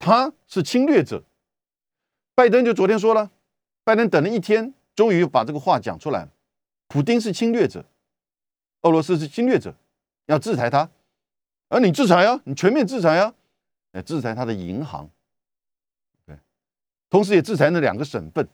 [0.00, 1.22] 他是侵略者。
[2.34, 3.30] 拜登就昨天说了，
[3.84, 6.30] 拜登等了一天，终于把这个话讲出来了，
[6.88, 7.84] 普京是侵略者，
[8.82, 9.74] 俄罗斯是侵略者，
[10.26, 10.90] 要制裁他，
[11.68, 13.34] 而你制裁啊，你全面制裁啊，
[14.04, 15.08] 制裁他的银行。
[16.26, 16.36] 对
[17.08, 18.48] 同时也制裁那两个省份，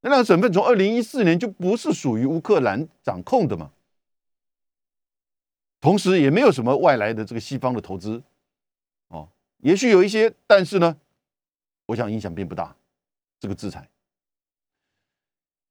[0.00, 3.70] 那两个省份从二零一四年就不是属于乌克兰掌控的嘛。
[5.80, 8.22] 同时也没有什么外来的这个西方的投资，
[9.08, 10.96] 哦，也许有一些，但是呢，
[11.86, 12.76] 我想影响并不大。
[13.40, 13.88] 这个制裁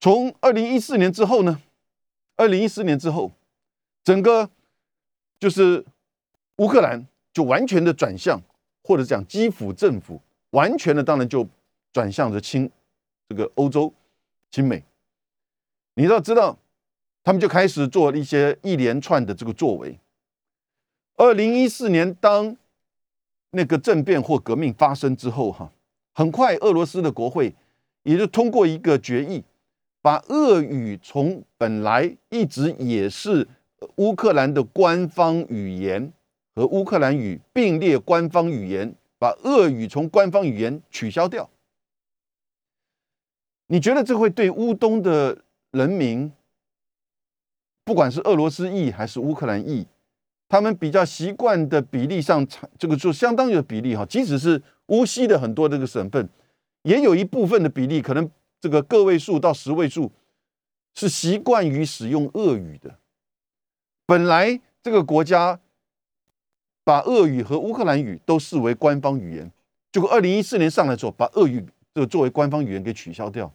[0.01, 1.61] 从二零一四年之后呢，
[2.35, 3.31] 二零一四年之后，
[4.03, 4.49] 整个
[5.39, 5.85] 就是
[6.57, 8.41] 乌克兰就完全的转向，
[8.83, 11.47] 或者讲基辅政府完全的，当然就。
[11.91, 12.69] 转向着亲
[13.27, 13.91] 这个欧洲、
[14.51, 14.83] 亲美，
[15.95, 16.55] 你要知道，
[17.23, 19.99] 他们就开始做一些一连串的这个作为。
[21.15, 22.55] 二零一四年，当
[23.49, 25.71] 那个政变或革命发生之后，哈，
[26.19, 27.55] 很快俄罗斯的国会
[28.03, 29.41] 也就通过一个决议，
[30.01, 33.47] 把俄语从本来一直也是
[33.95, 36.11] 乌克兰的官方语言
[36.53, 41.49] 和乌克兰语并列官方语言，把俄语从官方语言取消掉。
[43.67, 45.37] 你觉得这会对乌东的
[45.71, 46.29] 人民，
[47.85, 49.87] 不管是俄罗斯裔还是乌克兰裔，
[50.49, 52.45] 他们比较习惯的比例上，
[52.77, 54.05] 这个就相当于比例哈。
[54.05, 56.29] 即使是乌西的很多这个省份，
[56.83, 60.11] 也有一部分的比例，可能这个个位数到十位数，
[60.93, 62.99] 是习惯于使用俄语的。
[64.05, 65.59] 本来这个国家
[66.83, 69.51] 把俄语和乌克兰语都视为官方语言，
[69.91, 73.51] 结果二零一四年上来之后，把俄语这个作为官方语言给取消掉。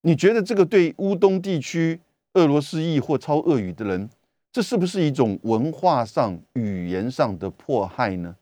[0.00, 2.00] 你觉得这个对乌东地区
[2.32, 4.08] 俄罗斯裔或超俄语的人，
[4.50, 8.34] 这是不是一种文化上、语言上的迫害呢？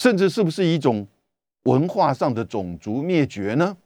[0.00, 1.06] 甚至是不是一种
[1.64, 3.76] 文化上的种族灭绝呢？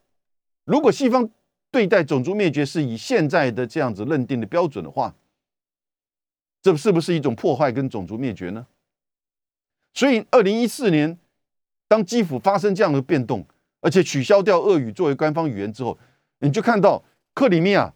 [0.64, 1.28] 如果西方
[1.72, 5.12] 对待种族灭绝是以现在的这样子认定的标准的话，
[6.62, 8.64] 这是不是一种破坏跟种族灭绝呢？
[9.92, 11.18] 所以，二零一四年
[11.88, 13.44] 当基辅发生这样的变动。
[13.80, 15.98] 而且取消掉俄语作为官方语言之后，
[16.38, 17.92] 你就看到克里米亚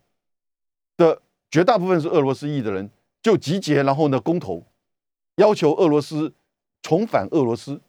[0.98, 2.90] 的绝大部分是俄罗斯裔的人
[3.22, 4.66] 就集结，然后呢公投，
[5.36, 6.34] 要求俄罗斯
[6.82, 7.80] 重返俄罗斯，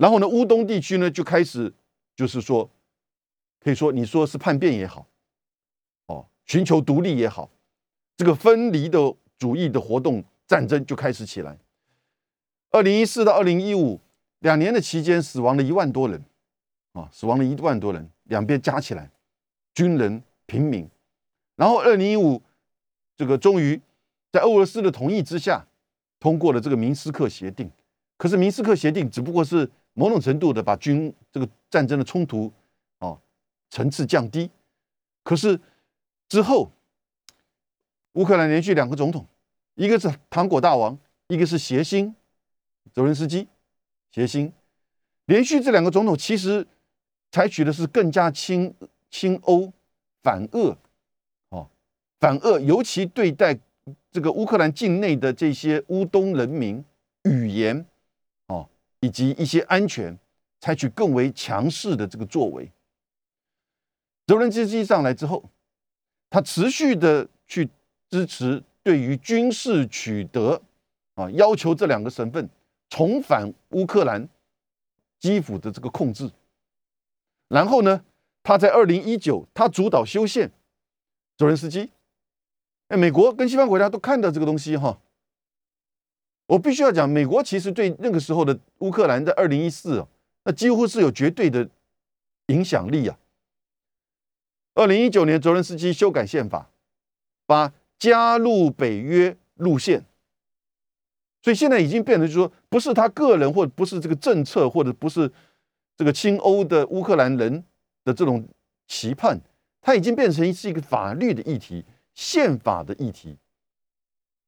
[0.00, 1.70] 然后呢乌东地区呢就开始
[2.16, 2.70] 就是说，
[3.60, 5.06] 可以说你说是叛变也好，
[6.06, 7.50] 哦，寻求独立也好，
[8.16, 11.58] 这个分离的主义的活动战争就开始起来。
[12.70, 14.00] 二零一四到二零一五
[14.38, 16.24] 两年的期间，死亡了一万多人。
[16.92, 19.08] 啊，死亡了一万多人，两边加起来，
[19.74, 20.88] 军人、平民。
[21.56, 22.42] 然后二零一五，
[23.16, 23.80] 这个终于
[24.32, 25.66] 在俄罗斯的同意之下，
[26.18, 27.70] 通过了这个明斯克协定。
[28.16, 32.52] 可是明斯克协定只不过是某种程度的把军这个战争的冲突
[32.98, 33.20] 哦
[33.70, 34.50] 层次降低。
[35.22, 35.60] 可是
[36.28, 36.70] 之后，
[38.12, 39.26] 乌克兰连续两个总统，
[39.74, 40.98] 一个是糖果大王，
[41.28, 42.14] 一个是谐星
[42.92, 43.48] 泽连斯基，
[44.10, 44.52] 谐星
[45.26, 46.66] 连续这两个总统其实
[47.30, 48.74] 采取的是更加亲
[49.10, 49.72] 亲欧
[50.22, 50.76] 反俄
[51.50, 51.68] 哦
[52.18, 53.58] 反俄，尤其对待。
[54.12, 56.84] 这个乌克兰境内的这些乌东人民
[57.22, 57.86] 语言，
[59.00, 60.18] 以及一些安全，
[60.60, 62.70] 采取更为强势的这个作为。
[64.26, 65.42] 泽连斯基上来之后，
[66.28, 67.68] 他持续的去
[68.08, 70.60] 支持对于军事取得，
[71.14, 72.48] 啊，要求这两个省份
[72.88, 74.28] 重返乌克兰
[75.18, 76.30] 基辅的这个控制。
[77.48, 78.04] 然后呢，
[78.42, 80.50] 他在二零一九，他主导修宪，
[81.36, 81.90] 泽连斯基。
[82.88, 85.00] 哎，美国跟西方国家都看到这个东西哈。
[86.50, 90.04] 我必须要讲，美国其实对那个时候的乌克兰在二零一四，
[90.42, 91.68] 那几乎是有绝对的
[92.46, 93.16] 影响力啊。
[94.74, 96.68] 二零一九年，泽连斯基修改宪法，
[97.46, 100.04] 把加入北约路线，
[101.40, 105.30] 所以现在已经变成说，不是他个人，或者不是这个政策，或者不是
[105.96, 107.62] 这个亲欧的乌克兰人
[108.04, 108.44] 的这种
[108.88, 109.40] 期盼，
[109.80, 111.84] 它已经变成是一个法律的议题。
[112.12, 113.36] 宪法的议题，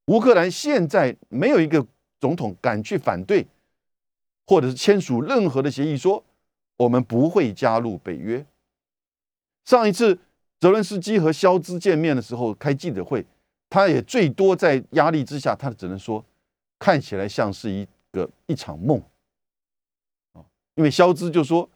[0.07, 1.87] 乌克兰现在没有一个
[2.23, 3.45] 总统敢去反对，
[4.47, 6.23] 或者是签署任何的协议，说
[6.77, 8.45] 我们不会加入北约。
[9.65, 10.17] 上一次
[10.57, 13.25] 泽伦斯基和肖兹见面的时候开记者会，
[13.69, 16.23] 他也最多在压力之下，他只能说
[16.79, 19.03] 看起来像是一个一场梦
[20.31, 20.39] 啊，
[20.75, 21.69] 因为肖兹就说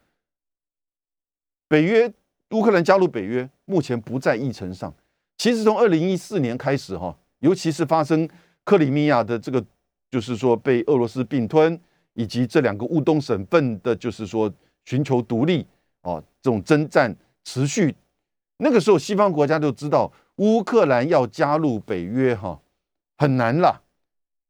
[1.67, 2.09] 北约
[2.51, 4.93] 乌克兰加入北约目前不在议程上。
[5.37, 8.29] 其实从二零一四年开始，哈，尤其是发生
[8.63, 9.63] 克里米亚的这个，
[10.09, 11.79] 就是说被俄罗斯并吞，
[12.13, 14.51] 以及这两个乌东省份的，就是说
[14.85, 15.65] 寻求独立，
[16.01, 17.95] 哦，这种征战持续。
[18.57, 22.59] 那个时候，西方国家都知道乌克兰要加入北约，哈，
[23.17, 23.83] 很难了，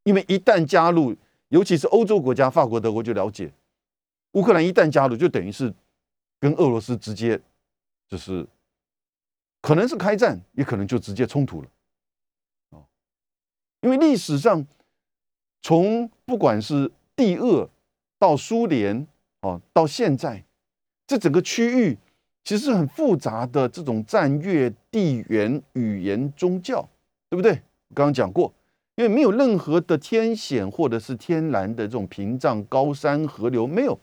[0.04, 1.16] 因为一旦加入，
[1.50, 3.52] 尤其是欧洲国家，法国、德国就了解，
[4.34, 5.74] 乌克兰一旦加入，就等于是
[6.40, 7.40] 跟俄罗斯直接
[8.08, 8.48] 就是。
[9.60, 11.68] 可能是开战，也可能就直接冲突了，
[12.70, 12.86] 哦，
[13.82, 14.66] 因为历史上
[15.62, 17.70] 从不管是第二
[18.20, 19.08] 到苏联，
[19.42, 20.44] 哦，到现在，
[21.06, 21.98] 这整个区域
[22.44, 26.88] 其实是很复杂的这种战略、地缘、语言、宗教，
[27.30, 27.54] 对不对？
[27.94, 28.54] 刚刚讲过，
[28.96, 34.00] 因为没有任何的天险或者是天然的这种屏障、高山、河流没有，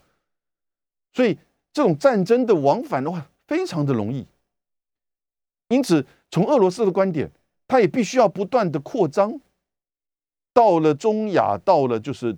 [1.13, 1.39] 所以
[1.73, 4.27] 这种战争的往返的话，非常的容易。
[5.69, 7.31] 因此，从俄罗斯的观点，
[7.67, 9.41] 他也必须要不断的扩张，
[10.55, 12.35] 到了中亚，到了就是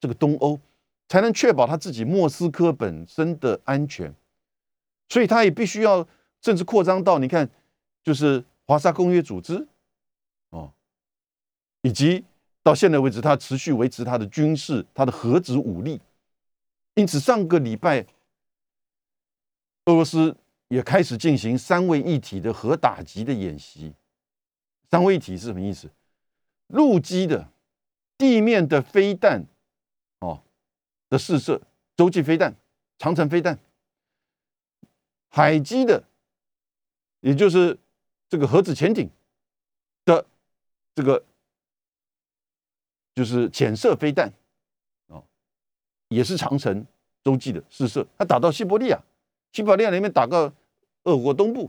[0.00, 0.58] 这个东欧，
[1.08, 4.14] 才能确保他自己莫斯科本身的安全。
[5.10, 6.08] 所以，他也必须要
[6.40, 7.50] 甚至扩张到你看，
[8.02, 9.68] 就是华沙公约组织，
[10.48, 10.72] 哦，
[11.82, 12.24] 以及
[12.62, 16.00] 到现在为止，他持续维持他的军事、他的核子武力。
[16.94, 18.06] 因此，上个礼拜，
[19.86, 20.34] 俄罗斯。
[20.68, 23.92] 也开始进行三位一体的核打击的演习。
[24.90, 25.86] 三位一体是什么意思？
[26.72, 27.48] 陆基的、
[28.16, 29.44] 地面的飞弹，
[30.20, 30.42] 哦
[31.08, 31.60] 的试射，
[31.96, 32.54] 洲际飞弹、
[32.98, 33.56] 长城飞弹；
[35.28, 36.02] 海基的，
[37.20, 37.78] 也就是
[38.28, 39.10] 这个核子潜艇
[40.06, 40.24] 的
[40.94, 41.22] 这个
[43.14, 44.32] 就是潜射飞弹，
[45.08, 45.22] 哦，
[46.08, 46.86] 也是长城
[47.22, 48.98] 洲际的试射，它打到西伯利亚，
[49.52, 50.52] 西伯利亚里面打个。
[51.04, 51.68] 俄国东部，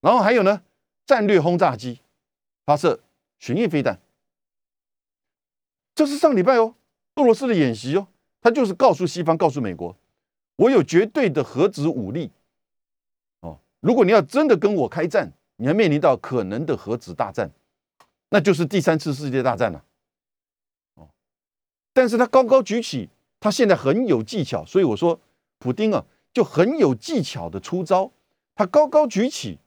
[0.00, 0.62] 然后还有呢，
[1.04, 2.00] 战略轰炸机
[2.64, 2.98] 发射
[3.38, 4.00] 巡弋飞弹，
[6.00, 6.74] 这是上礼拜哦，
[7.16, 8.08] 俄罗斯的演习哦，
[8.40, 9.94] 他就是告诉西方，告诉美国，
[10.56, 12.30] 我有绝对的核子武力
[13.40, 17.50] 哦，如果你要真的跟我开战，你要面临到可能的核子大战，
[18.30, 19.84] 那就是第三次世界大战了
[20.94, 21.10] 哦。
[21.92, 25.20] 但是他高高举起，他现在很有技巧，所以我说，
[25.58, 28.10] 普丁啊，就很有技巧的出招。
[28.54, 29.58] 他高高举起，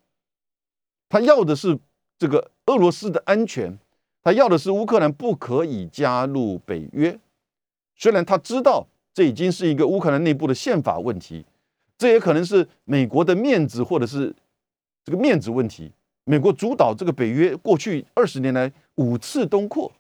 [1.10, 1.78] 他要的是
[2.18, 3.78] 这个俄罗斯的安全，
[4.24, 7.20] 他要的是乌克兰不可以加入北约。
[7.96, 11.46] 虽然他知道这已经是一个乌克兰内部的宪法问题，
[11.98, 14.34] 这也可能是美国的面子或者是
[15.04, 15.92] 这个面子问题。
[16.26, 19.92] 美国主导这个北约过去二十年来五次东扩，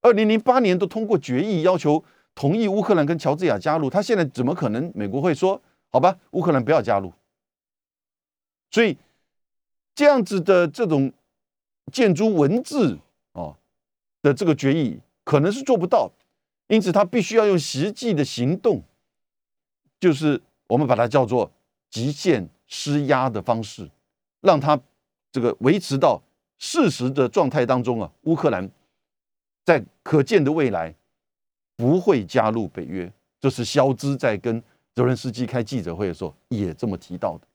[0.00, 7.12] 二零零八年都通过决议要求同意乌克兰跟乔治亚加入，他现在怎么可能美国会说好吧，乌克兰不要加入？
[8.72, 8.98] 所以，
[9.94, 11.12] 这样子的这种
[11.92, 12.98] 建筑文字
[13.32, 13.56] 啊
[14.22, 16.10] 的这个决议可能是做不到，
[16.68, 18.82] 因此他必须要用实际的行动，
[20.00, 21.50] 就是我们把它叫做
[21.90, 23.88] 极限施压的方式，
[24.40, 24.80] 让他
[25.30, 26.20] 这个维持到
[26.58, 28.68] 事实的状态当中啊，乌克兰
[29.64, 30.94] 在可见的未来
[31.76, 33.12] 不会加入北约。
[33.38, 34.62] 这是肖兹在跟
[34.94, 37.46] 泽伦斯基开记者会的时候也这么提到的，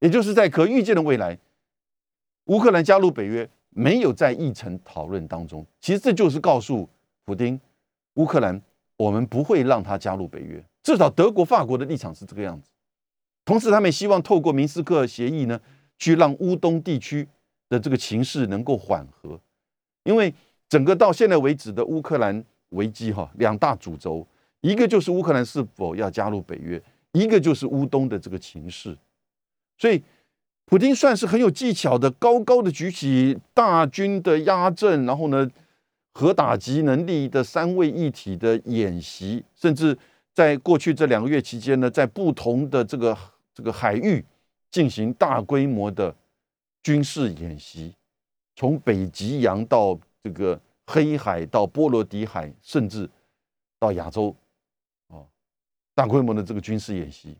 [0.00, 1.38] 也就是在可预见的未来，
[2.48, 5.64] 乌克兰加入北约没有在议程讨论当中。
[5.80, 6.88] 其实这就是告诉
[7.24, 7.58] 普京，
[8.14, 8.60] 乌克兰
[8.96, 10.62] 我们不会让他加入北约。
[10.82, 12.70] 至少德国、法国的立场是这个样子。
[13.44, 15.60] 同时，他们希望透过明斯克协议呢，
[15.98, 17.26] 去让乌东地区
[17.68, 19.40] 的这个情势能够缓和。
[20.04, 20.32] 因为
[20.68, 24.26] 整个到现在为止的乌克兰危机，哈，两大主轴。
[24.60, 26.82] 一个就是乌克兰是否要加入北约，
[27.12, 28.96] 一个就是乌东的这个情势，
[29.76, 30.02] 所以
[30.68, 35.50] 普京算是很有技巧的，高高的举起大军的压阵，然后呢，
[36.12, 39.96] 核打击能力的三位一体的演习，甚至
[40.34, 43.16] 在过去这两个月期间呢，在不同的这个
[43.54, 44.22] 这个海域
[44.70, 46.14] 进行大规模的
[46.82, 47.94] 军事演习，
[48.54, 53.08] 从北极洋到这个黑海到波罗的海，甚至
[53.78, 54.36] 到亚洲。
[55.06, 55.26] 哦
[55.94, 57.34] 大规模的这个军事演习，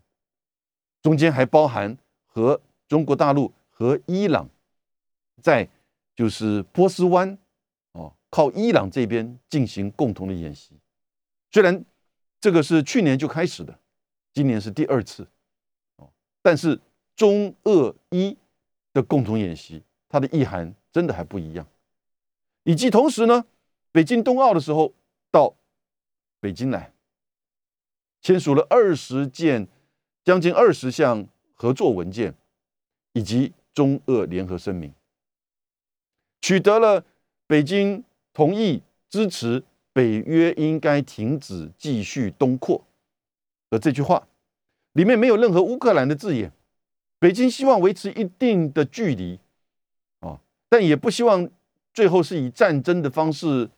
[1.03, 4.49] 中间还包含和中国大陆和伊朗
[5.41, 5.69] 在
[6.15, 7.37] 就是波斯湾
[7.93, 10.73] 哦，靠伊朗这边进行共同的演习。
[11.51, 11.85] 虽然
[12.41, 13.79] 这个是去年就开始的，
[14.33, 15.25] 今年是第二次
[15.95, 16.09] 哦，
[16.41, 16.77] 但是
[17.15, 18.35] 中俄伊
[18.91, 21.65] 的共同演习，它的意涵真的还不一样。
[22.63, 23.45] 以及同时呢，
[23.91, 24.93] 北京冬奥的时候
[25.31, 25.55] 到
[26.41, 26.91] 北京来。
[28.21, 29.65] 签署了二十件、
[30.25, 32.35] 将近二十项合作文件，
[33.13, 34.93] 以及中俄联合声明，
[36.41, 37.03] 取得了
[37.47, 42.85] 北京同意支持北约应该停止继续东扩
[43.69, 44.27] 的这句话，
[44.93, 46.51] 里面没有任何乌克兰的字眼。
[47.19, 49.39] 北京希望维持一定的距离，
[50.19, 51.49] 啊，但也不希望
[51.93, 53.69] 最后是以战争的方式，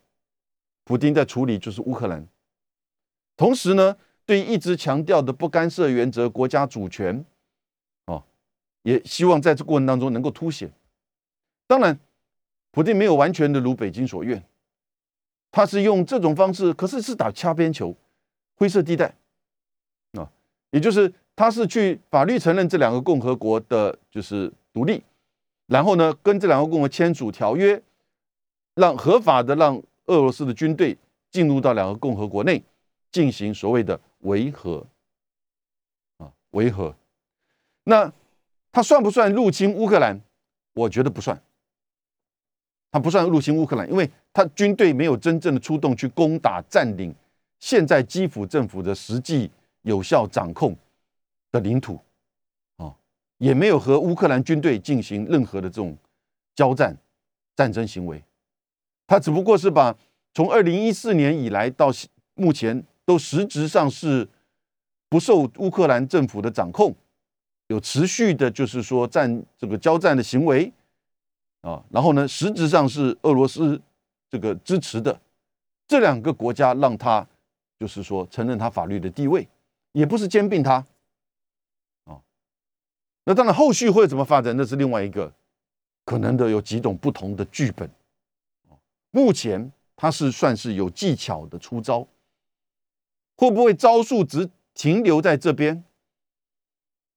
[0.84, 2.28] 普京在处理就是乌克兰。
[3.36, 3.98] 同时呢。
[4.24, 7.26] 对一直强调的不干涉原则、国家主权，
[8.84, 10.72] 也希望在这过程当中能够凸显。
[11.68, 12.00] 当然，
[12.72, 14.44] 普京没有完全的如北京所愿，
[15.52, 17.96] 他是用这种方式，可是是打擦边球、
[18.56, 19.16] 灰色地带
[20.14, 20.32] 啊，
[20.72, 25.04] 也就是他是去法律承认这两个共和国的就是独立，
[25.68, 27.82] 然后呢，跟这两个共和签署条约，
[28.76, 30.98] 让合法的让俄罗斯的军队
[31.30, 32.64] 进入到两个共和国内
[33.12, 34.00] 进行所谓的。
[34.22, 34.86] 维和
[36.18, 36.96] 啊，维和，
[37.86, 38.14] 那
[38.72, 40.20] 他算不算入侵乌克兰？
[40.74, 41.42] 我觉得不算，
[42.92, 47.14] 他不算入侵乌克兰，因为他军队没有真正的出动去攻打、占领
[47.60, 50.76] 现在基辅政府的实际有效掌控
[51.52, 52.00] 的领土
[52.78, 52.96] 啊，
[53.38, 55.98] 也没有和乌克兰军队进行任何的这种
[56.56, 56.98] 交战、
[57.56, 58.24] 战争行为，
[59.06, 59.96] 他只不过是把
[60.34, 61.92] 从二零一四年以来到
[62.36, 62.84] 目前。
[63.04, 64.30] 都实质上是
[65.10, 66.96] 不受乌克兰政府的掌控，
[67.72, 70.70] 有持续的，就是说战这个交战的行为
[71.62, 73.82] 啊，然后呢，实质上是俄罗斯
[74.30, 75.18] 这个支持的
[75.88, 77.26] 这两个国家让他
[77.80, 79.48] 就是说承认他法律的地位，
[79.94, 80.86] 也不是兼并他
[82.04, 82.20] 啊。
[83.24, 85.32] 那当然后续会怎么发展，那是另外一个
[86.04, 87.90] 可能的有几种不同的剧本
[89.12, 92.06] 目前他是算是有技巧的出招。
[93.38, 95.84] 会不会招数只停留在这边？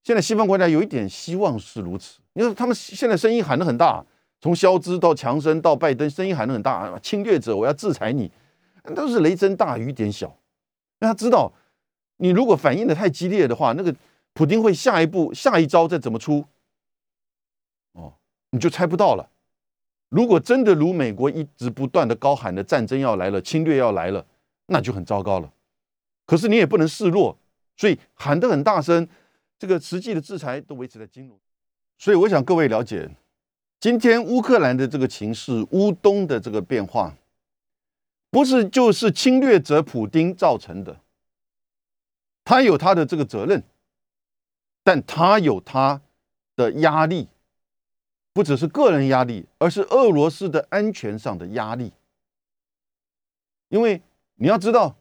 [0.05, 4.05] 现在西方国家有一点希望是如此，因为他们现在声音喊得很大，
[4.39, 8.31] 从肖兹到强生到拜登，声音喊得很大，侵略者我要制裁你，
[8.95, 10.27] 都是雷声大雨点小。
[11.01, 11.51] 因为他知道，
[12.19, 13.95] 你如果反应的太激烈的话，那个
[14.35, 16.45] 普京会下一步下一招再怎么出，
[17.93, 18.13] 哦，
[18.51, 19.31] 你就猜不到了。
[20.11, 24.27] 如果真的如美国一直不断的高喊的战争要来了，侵略要来了，
[24.67, 25.51] 那就很糟糕了。
[26.27, 27.39] 可是你也不能示弱，
[27.77, 29.09] 所以喊得很大声，
[29.65, 31.41] 这个实际的制裁都维持在金融。
[31.97, 33.09] 所以我想各位了解，
[33.81, 37.17] 今天乌克兰的这个情势，乌东的这个变化，
[38.29, 41.01] 不是就是侵略者普丁造成的，
[42.45, 43.63] 他有他的这个责任，
[44.83, 46.03] 但他有他
[46.55, 47.29] 的压力，
[48.35, 51.91] 不只是个人压力，而是俄罗斯的安全上的压力，
[53.71, 54.03] 因为
[54.35, 54.95] 你要知道。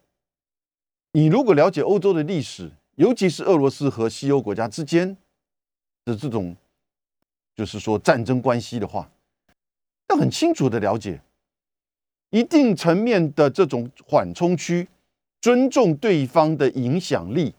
[1.16, 5.18] 你如果了解欧洲的历史，尤其是俄罗斯和西欧国家之间
[6.06, 6.56] 的这种，
[7.56, 9.10] 就是说战争关系的话，
[10.10, 11.22] 要很清楚的了解，
[12.30, 14.88] 一定层面的这种缓冲区，
[15.42, 17.56] 尊重对方的影响力，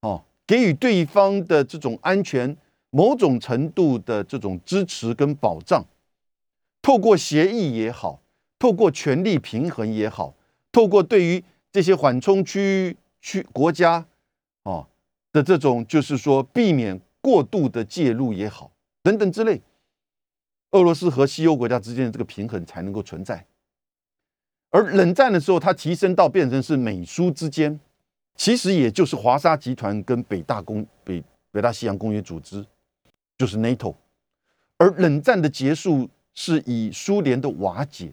[0.00, 2.56] 哦，给予对方的这种安全
[2.90, 5.84] 某种程度的这种支持跟保障，
[6.80, 8.22] 透过协议也好，
[8.58, 10.34] 透过权力平衡也好，
[10.72, 14.06] 透过对于这些缓冲区区国家，
[15.36, 18.72] 的这种就是说避免过度的介入也好，
[19.02, 19.60] 等等之类。
[20.70, 23.46] 俄罗斯和西欧国家之间的这个平衡才能够存在，
[24.70, 27.78] 而冷战的时候，它提升到变成是美苏之间，
[28.34, 32.64] 其实也就是华沙集团跟北大公北北大西洋公约组织，
[33.36, 33.94] 就是 NATO，
[34.78, 38.10] 而冷战的结束是以苏联的瓦解，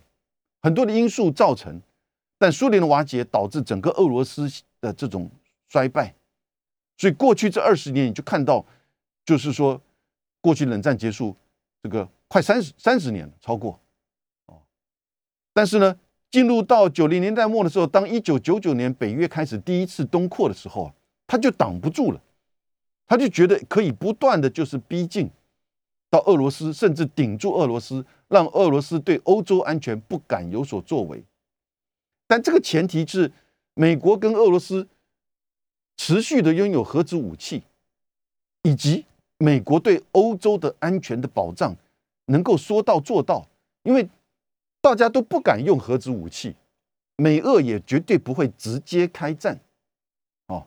[0.62, 1.82] 很多的因素造成，
[2.38, 4.50] 但苏联的瓦解导致整个俄罗斯
[4.82, 5.32] 的这种
[5.70, 6.14] 衰败，
[6.98, 8.66] 所以过去这二十年你就看到，
[9.26, 9.82] 就是说
[10.42, 11.36] 过去冷战结束
[11.82, 12.08] 这个。
[12.30, 13.80] 快三十三十年了，超过
[14.48, 14.60] 哦。
[15.54, 15.96] 但是呢，
[16.32, 20.94] 进入到九零年代末的时候，当一九九九年北约开始第一次东扩的时候啊，
[21.28, 22.20] 他就挡不住了，
[23.06, 25.30] 他就觉得可以不断的就是逼近
[26.10, 31.24] 到俄罗斯，甚至顶住俄罗斯，让俄罗斯对欧洲安全不敢有所作为。
[32.26, 33.32] 但这个前提是
[33.76, 34.88] 美国跟俄罗斯
[35.98, 37.64] 持续的拥有核子武器，
[38.64, 39.06] 以及
[39.38, 41.76] 美国对欧洲的安全的保障。
[42.28, 43.46] 能够说到做到，
[43.84, 44.08] 因为
[44.80, 46.56] 大家都不敢用核子武器，
[47.18, 49.60] 美俄也绝对不会直接开战，
[50.48, 50.66] 哦，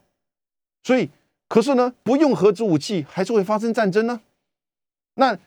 [0.83, 1.09] 所以
[1.49, 4.20] 可是呢，不用核子武器还是会发生战争呢。
[5.14, 5.39] 那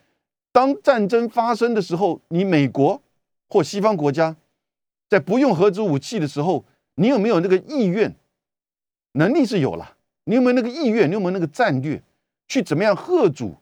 [0.50, 3.00] 当战争发生的时候，你美国
[3.48, 4.34] 或西方国家
[5.08, 6.64] 在不用核子武器的时候，
[6.96, 8.12] 你有没有那个意愿？
[9.12, 11.08] 能力是有了，你有没有那个意愿？
[11.08, 12.02] 你有没有那个战略
[12.46, 13.56] 去怎么样贺阻？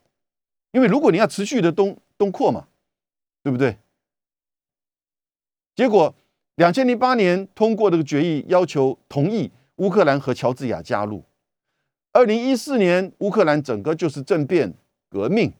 [0.73, 2.67] 因为如果你要持续的东东扩嘛，
[3.43, 3.79] 对不对？
[5.75, 6.15] 结果
[6.57, 11.23] 两千零八年通过这个决议，要求同意乌克兰和乔治亚加入。
[12.13, 14.75] 二零一四年，乌克兰整个就是政变
[15.09, 15.53] 革命，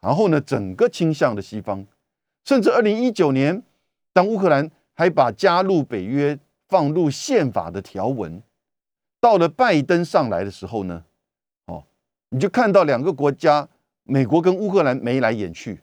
[0.00, 1.84] 然后呢，整个倾向的西方，
[2.44, 3.62] 甚至二零一九年，
[4.12, 6.38] 当乌克兰还把加入北约
[6.68, 8.40] 放入宪法的条文，
[9.24, 11.02] 到了拜登上来的时候呢，
[11.64, 11.82] 哦，
[12.28, 13.66] 你就看到两个国家，
[14.02, 15.80] 美国跟乌克兰眉来眼去。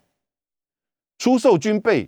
[1.18, 2.08] 出售军备，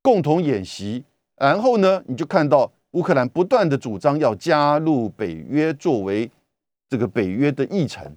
[0.00, 1.04] 共同演习，
[1.36, 6.30] 然后呢，你就看到乌克兰不断的主张要加入北约，作为
[6.88, 8.16] 这个北约的议程。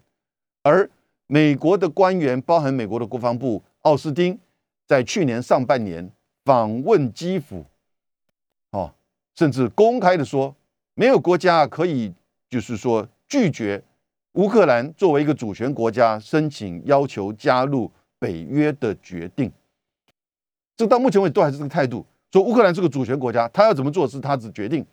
[0.61, 0.89] 而
[1.27, 4.39] 美国的官员，包含美国的国防部奥斯汀，
[4.87, 6.09] 在去年上半年
[6.45, 7.65] 访问基辅，
[8.71, 8.93] 哦，
[9.35, 10.55] 甚至公开的说，
[10.93, 12.13] 没有国家可以
[12.53, 13.83] 就是说拒绝
[14.33, 19.51] 乌克兰作为一个主权国家申请要求加入北约的决定。
[20.77, 24.85] 这到目前为止都还是这个态度，说乌克兰是个主权国家，他要怎么做是他的决定。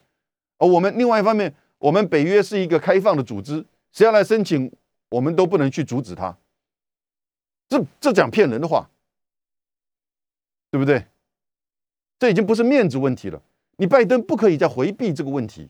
[0.57, 4.73] 而我们另外一方面，我们北约是一个开放的组织，谁要来申请，
[5.11, 6.35] 我们都不能去阻止他。
[7.69, 8.89] 这这讲骗人的话，
[10.71, 11.05] 对不对？
[12.19, 13.43] 这已经不是面子问题了。
[13.77, 15.69] 你拜登不可以再回避这个问题。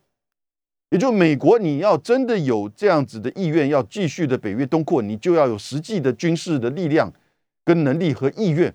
[0.91, 7.13] 也就美国，你要真的有这样子的意愿，要继续的北约东扩，你就要有实际的军事的力量、
[7.65, 8.75] 跟能力和意愿。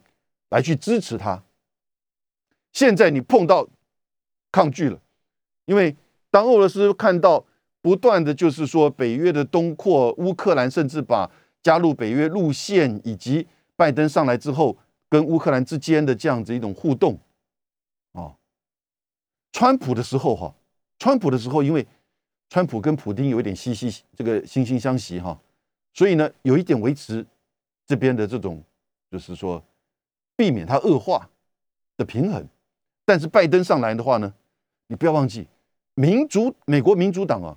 [0.49, 1.43] 来去支持他。
[2.71, 3.67] 现在你碰到
[4.51, 5.01] 抗拒了，
[5.65, 5.93] 因为
[6.29, 7.43] 当俄罗斯看到
[7.81, 11.29] 不断的就是说北约的东扩，乌克兰甚至把
[11.63, 14.77] 加入北约路线，以及拜登上来之后
[15.09, 17.19] 跟乌克兰之间的这样子一种互动，
[18.13, 18.37] 哦，
[19.51, 20.55] 川普的时候哈，
[20.99, 21.85] 川普的时候，因为
[22.49, 25.39] 川普跟普京有一点惺惺这个惺惺相惜哈，
[25.93, 27.25] 所以呢，有一点维持
[27.85, 28.63] 这边的这种
[29.11, 29.63] 就是说。
[30.37, 31.29] 避免它恶化
[31.95, 32.45] 的平衡，
[33.05, 34.33] 但是拜登上来的话呢，
[34.87, 35.47] 你不要忘记，
[35.93, 37.55] 民主美国民主党啊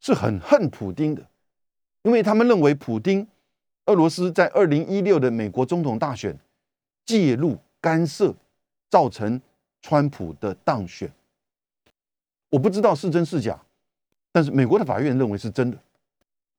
[0.00, 1.24] 是很恨普京的，
[2.02, 3.24] 因为他们认为普京
[3.84, 6.36] 俄罗斯在二零一六的美国总统大选
[7.04, 8.34] 介入干涉，
[8.90, 9.40] 造成
[9.80, 11.08] 川普的当选。
[12.48, 13.56] 我不知道是真是假，
[14.36, 15.78] 但是美国的法院认为是真的，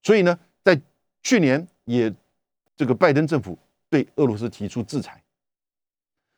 [0.01, 0.81] 所以呢，在
[1.21, 2.11] 去年也
[2.75, 3.55] 这个拜登政府
[3.87, 5.21] 对俄罗斯提出制裁。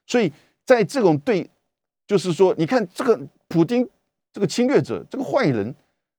[0.05, 0.33] 所以
[0.65, 1.49] 在这种对，
[2.05, 3.17] 就是说，你看这个
[3.47, 3.89] 普京
[4.33, 5.73] 这个侵略者，这个坏人，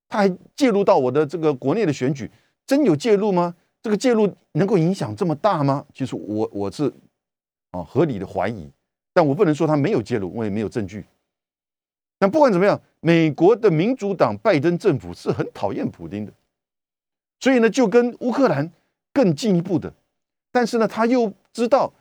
[0.08, 2.30] 他还介入到我的这个国内的选举，
[2.66, 3.54] 真有介入吗？
[3.82, 5.84] 这个介入能够影响这么大吗？
[5.92, 6.90] 其实我我是
[7.72, 8.72] 啊合理的怀疑，
[9.12, 11.04] 但我不能说他没有介入，我也没有证据。
[12.20, 16.32] 但不管怎么样，美国的民主党拜登政府是很讨厌普京的，
[17.40, 18.70] 所以呢，就跟乌克兰
[19.12, 19.92] 更进一步的，
[20.52, 21.92] 但是呢，他又知道。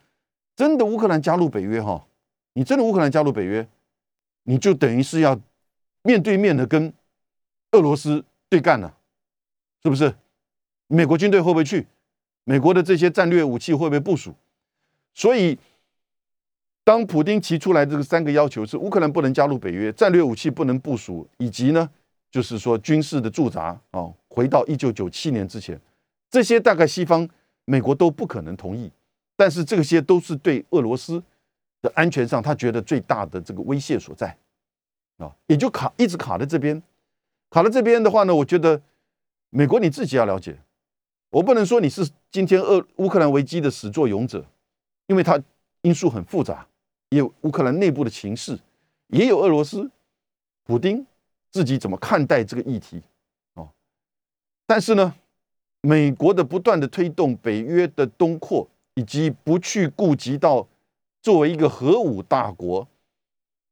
[0.56, 2.06] 真的乌克兰加入北约哈，
[2.52, 3.66] 你真的乌克兰加入北约，
[4.44, 5.40] 你就等于是要
[6.04, 6.92] 面对面的跟
[7.72, 8.98] 俄罗斯对干了，
[9.82, 10.14] 是不是？
[10.88, 11.88] 美国军队会不会去？
[12.44, 14.36] 美国的这些战略武器会不会部署？
[15.14, 15.58] 所以，
[16.84, 21.90] 当普京提出来这个三个要求是乌克兰不能加入北约，战略武器不能部署，以及呢，
[22.32, 25.80] 就是说军事的驻扎啊，回到一九九七年之前，
[26.30, 27.30] 这些大概西方、
[27.66, 28.92] 美国都不可能同意。
[29.36, 31.24] 但是这些都是对俄罗斯
[31.82, 34.36] 的安全上，他觉得最大的这个威胁所在
[35.18, 36.82] 啊，也就卡一直卡在这边。
[37.50, 38.82] 卡在这边的话呢，我觉得
[39.50, 40.58] 美国你自己要了解。
[41.30, 44.44] 我不能说你是今天俄乌克兰危机的始作俑者，
[45.08, 45.42] 因为它
[45.84, 46.68] 因素很复杂，
[47.10, 48.58] 也有乌克兰内部的情势，
[49.08, 49.90] 也有俄罗斯
[50.64, 51.06] 普丁
[51.52, 53.02] 自己怎么看待这个议题
[53.54, 53.70] 哦。
[54.66, 55.16] 但是呢，
[55.82, 60.68] 美国的不断的推动北约的东扩，以及不去顾及到
[61.22, 62.88] 作为一个核武大国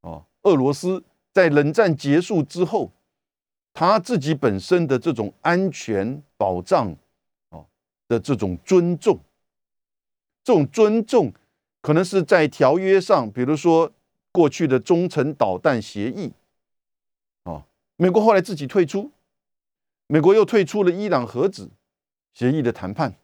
[0.01, 2.91] 啊，俄罗斯在冷战结束之后，
[3.73, 6.95] 他自己本身的这种安全保障。
[8.09, 9.19] 的这种尊重，
[10.41, 11.29] 这种尊重
[11.87, 13.93] 可能是在条约上，比如说
[14.33, 16.33] 过去的中程导弹协议，
[17.43, 17.65] 啊，
[17.95, 19.09] 美国后来自己退出，
[20.07, 21.69] 美国又退出了伊朗核子
[22.33, 23.15] 协议的谈判，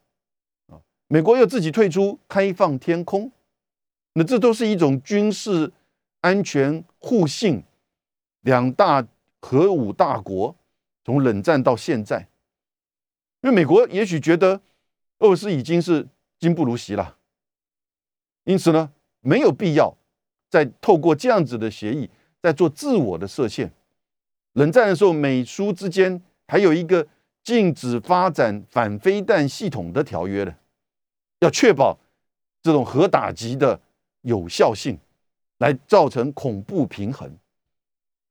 [0.68, 3.34] 啊，美国又自己退出开放天空，
[4.14, 5.74] 那这都是一种军事
[6.22, 7.61] 安全互信，
[8.43, 9.05] 两大
[9.41, 10.55] 核武大国
[11.03, 12.30] 从冷战到现在，
[13.41, 14.61] 因为美国也许觉得。
[15.20, 16.07] 俄罗斯已经是
[16.39, 17.18] 今不如昔了，
[18.46, 18.91] 因此呢，
[19.22, 19.96] 没有必要
[20.50, 22.10] 再透过这样子的协议，
[22.41, 23.72] 再做自我的设限。
[24.54, 27.08] 冷战的时候，美苏之间还有一个
[27.44, 30.56] 禁止发展反飞弹系统的条约的，
[31.39, 31.98] 要确保
[32.62, 33.80] 这种核打击的
[34.22, 34.98] 有效性，
[35.58, 37.30] 来造成恐怖平衡。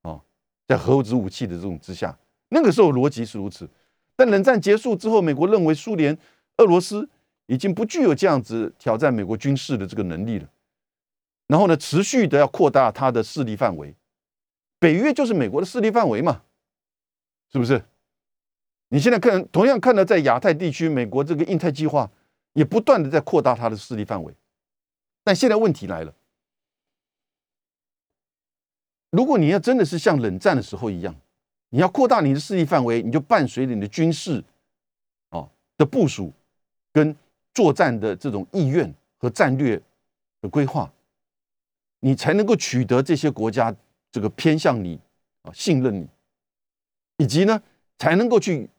[0.03, 0.21] 啊，
[0.69, 2.17] 在核子武器的这种之下，
[2.51, 3.69] 那个时候逻辑是如此。
[4.15, 6.17] 但冷战结束之后，美国认为苏联。
[6.59, 7.09] 俄罗斯
[7.53, 10.49] 已经不具有这样子挑战美国军事的这个能力了，
[11.49, 13.95] 然后呢，持续的要扩大它的势力范围，
[14.79, 16.45] 北约就是美国的势力范围嘛，
[17.53, 17.85] 是不是？
[18.89, 22.11] 你现在看，同样看到在亚太地区，美国这个印太计划
[22.55, 24.35] 也不断的在扩大它的势力范围，
[25.23, 26.15] 但现在问题来了，
[29.11, 31.15] 如果你要真的是像冷战的时候一样，
[31.69, 34.43] 你要扩大你的势力范围，你就伴随着你的军事
[35.29, 35.47] 啊
[35.77, 36.33] 的部署。
[36.95, 37.17] 跟
[37.55, 39.81] 作战的这种意愿和战略
[40.41, 40.91] 的规划，
[42.01, 43.75] 你才能够取得这些国家
[44.11, 44.99] 这个偏向你
[45.43, 46.09] 啊信任你，
[47.19, 47.63] 以及呢
[47.99, 48.71] 才能够去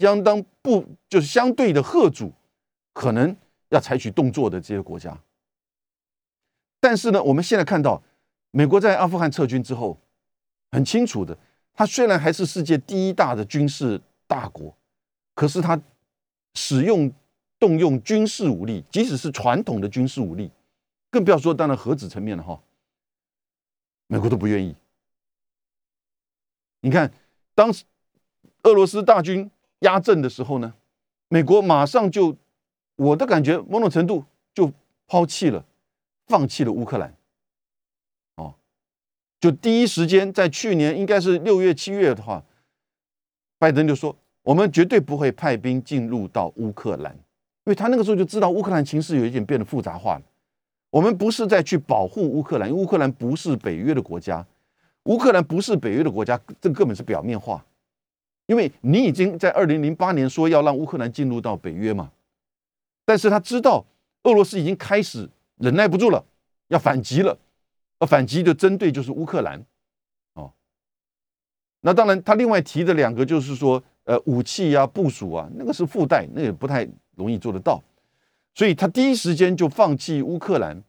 [0.00, 2.32] 相当不就是相对的贺主
[2.92, 3.36] 可能
[3.68, 5.16] 要采取动作的这些国家。
[6.80, 8.02] 但是呢，我们现在看到
[8.50, 9.96] 美国在阿富汗撤军之后，
[10.72, 11.38] 很清楚的，
[11.72, 14.76] 它虽然还是世界第一大的军事大国，
[15.36, 15.80] 可是它
[16.54, 17.12] 使用。
[17.58, 20.50] 动用军事武力，即使是传统的军事武力，
[21.10, 22.60] 更不要说当然核子层面了哈。
[24.06, 24.74] 美国都不愿意。
[26.80, 27.12] 你看，
[27.54, 27.84] 当时
[28.62, 29.50] 俄罗斯大军
[29.80, 30.72] 压阵的时候呢，
[31.28, 32.36] 美国马上就，
[32.96, 34.72] 我的感觉某种程度就
[35.06, 35.64] 抛弃了、
[36.26, 37.14] 放弃了乌克兰。
[38.36, 38.54] 哦，
[39.40, 42.44] 就第一时间在去年应该是六月、七月的话，
[43.58, 47.18] 拜登就说，我们绝对不会派兵进入到乌克兰。
[47.68, 50.22] 因为他那个时候就知道乌克兰情势有一点变得复杂化了。
[50.88, 54.42] 我们不是在去保护乌克兰，因为乌克兰不是北约的国家，
[55.02, 57.62] 乌克兰不是北约的国家，这根本是表面化。
[58.46, 62.10] 因为你已经在二零零八年说要让乌克兰进入到北约嘛，
[63.04, 63.84] 但是他知道
[64.22, 66.24] 俄罗斯已经开始忍耐不住了，
[66.68, 67.36] 要反击了，
[67.98, 69.62] 而反击的针对就是乌克兰。
[70.32, 70.50] 哦，
[71.82, 76.88] 那当然，他另外提的两个就是说，呃，武器啊、部署啊，那个是附带，那也不太。
[77.18, 77.82] 容易做得到，
[78.54, 80.80] 所以他第一时间就放弃乌克兰，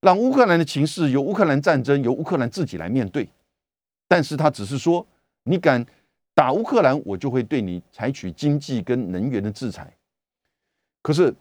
[0.00, 3.28] 让乌克兰的情势由乌克兰战争由乌克兰自己来面对。
[4.06, 5.04] 但是他只是说，
[5.42, 5.84] 你敢
[6.34, 9.92] 打乌克兰，我就会对你采取经济跟能源的制裁。
[11.02, 11.34] 可是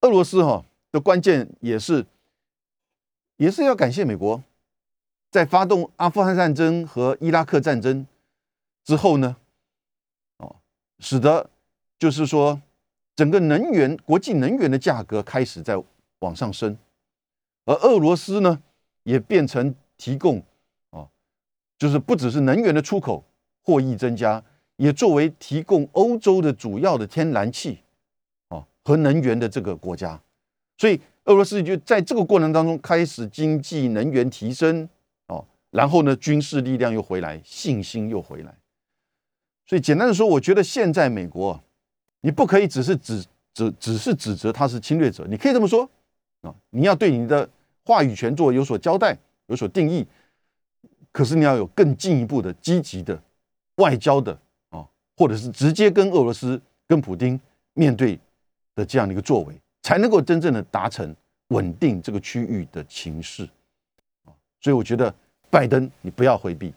[0.00, 2.04] 俄罗斯哈的关键也是
[3.36, 4.42] 也是要感谢美国，
[5.30, 8.04] 在发动阿富汗战争和伊拉克战争
[8.82, 9.36] 之后呢，
[10.38, 10.56] 哦，
[10.98, 11.48] 使得。
[11.98, 12.60] 就是说，
[13.16, 15.82] 整个能源国际能源的价格开始在
[16.18, 16.76] 往上升，
[17.64, 18.60] 而俄罗斯呢，
[19.04, 20.42] 也变成提供
[20.90, 21.06] 啊，
[21.78, 23.24] 就是不只是能源的出口
[23.62, 24.42] 获益增加，
[24.76, 27.80] 也作为提供欧洲的主要的天然气
[28.48, 30.20] 啊和能源的这个国家，
[30.76, 34.88] 所以俄罗斯就在这个过程当中开始经济能源提升
[35.28, 38.54] 哦，然后呢，军事力量又回来，信心又回来。
[39.66, 41.62] 所以简单的说，我觉得现在美国，
[42.24, 43.22] 你不可以只是指
[43.52, 45.86] 指只是指责他是侵略者，你可以这么说
[46.40, 47.46] 啊，你要对你的
[47.84, 49.14] 话语权做有所交代、
[49.48, 50.06] 有所定义。
[51.12, 53.22] 可是你要有更进一步的积极的
[53.76, 54.32] 外交的
[54.70, 56.58] 啊，或者是直接跟俄罗斯、
[56.88, 57.38] 跟普京
[57.74, 58.18] 面对
[58.74, 61.14] 的这样的一个作为，才能够真正的达成
[61.48, 63.44] 稳定这个区域的情势
[64.24, 64.32] 啊。
[64.62, 65.14] 所以我觉得
[65.50, 66.72] 拜登，你不要回避。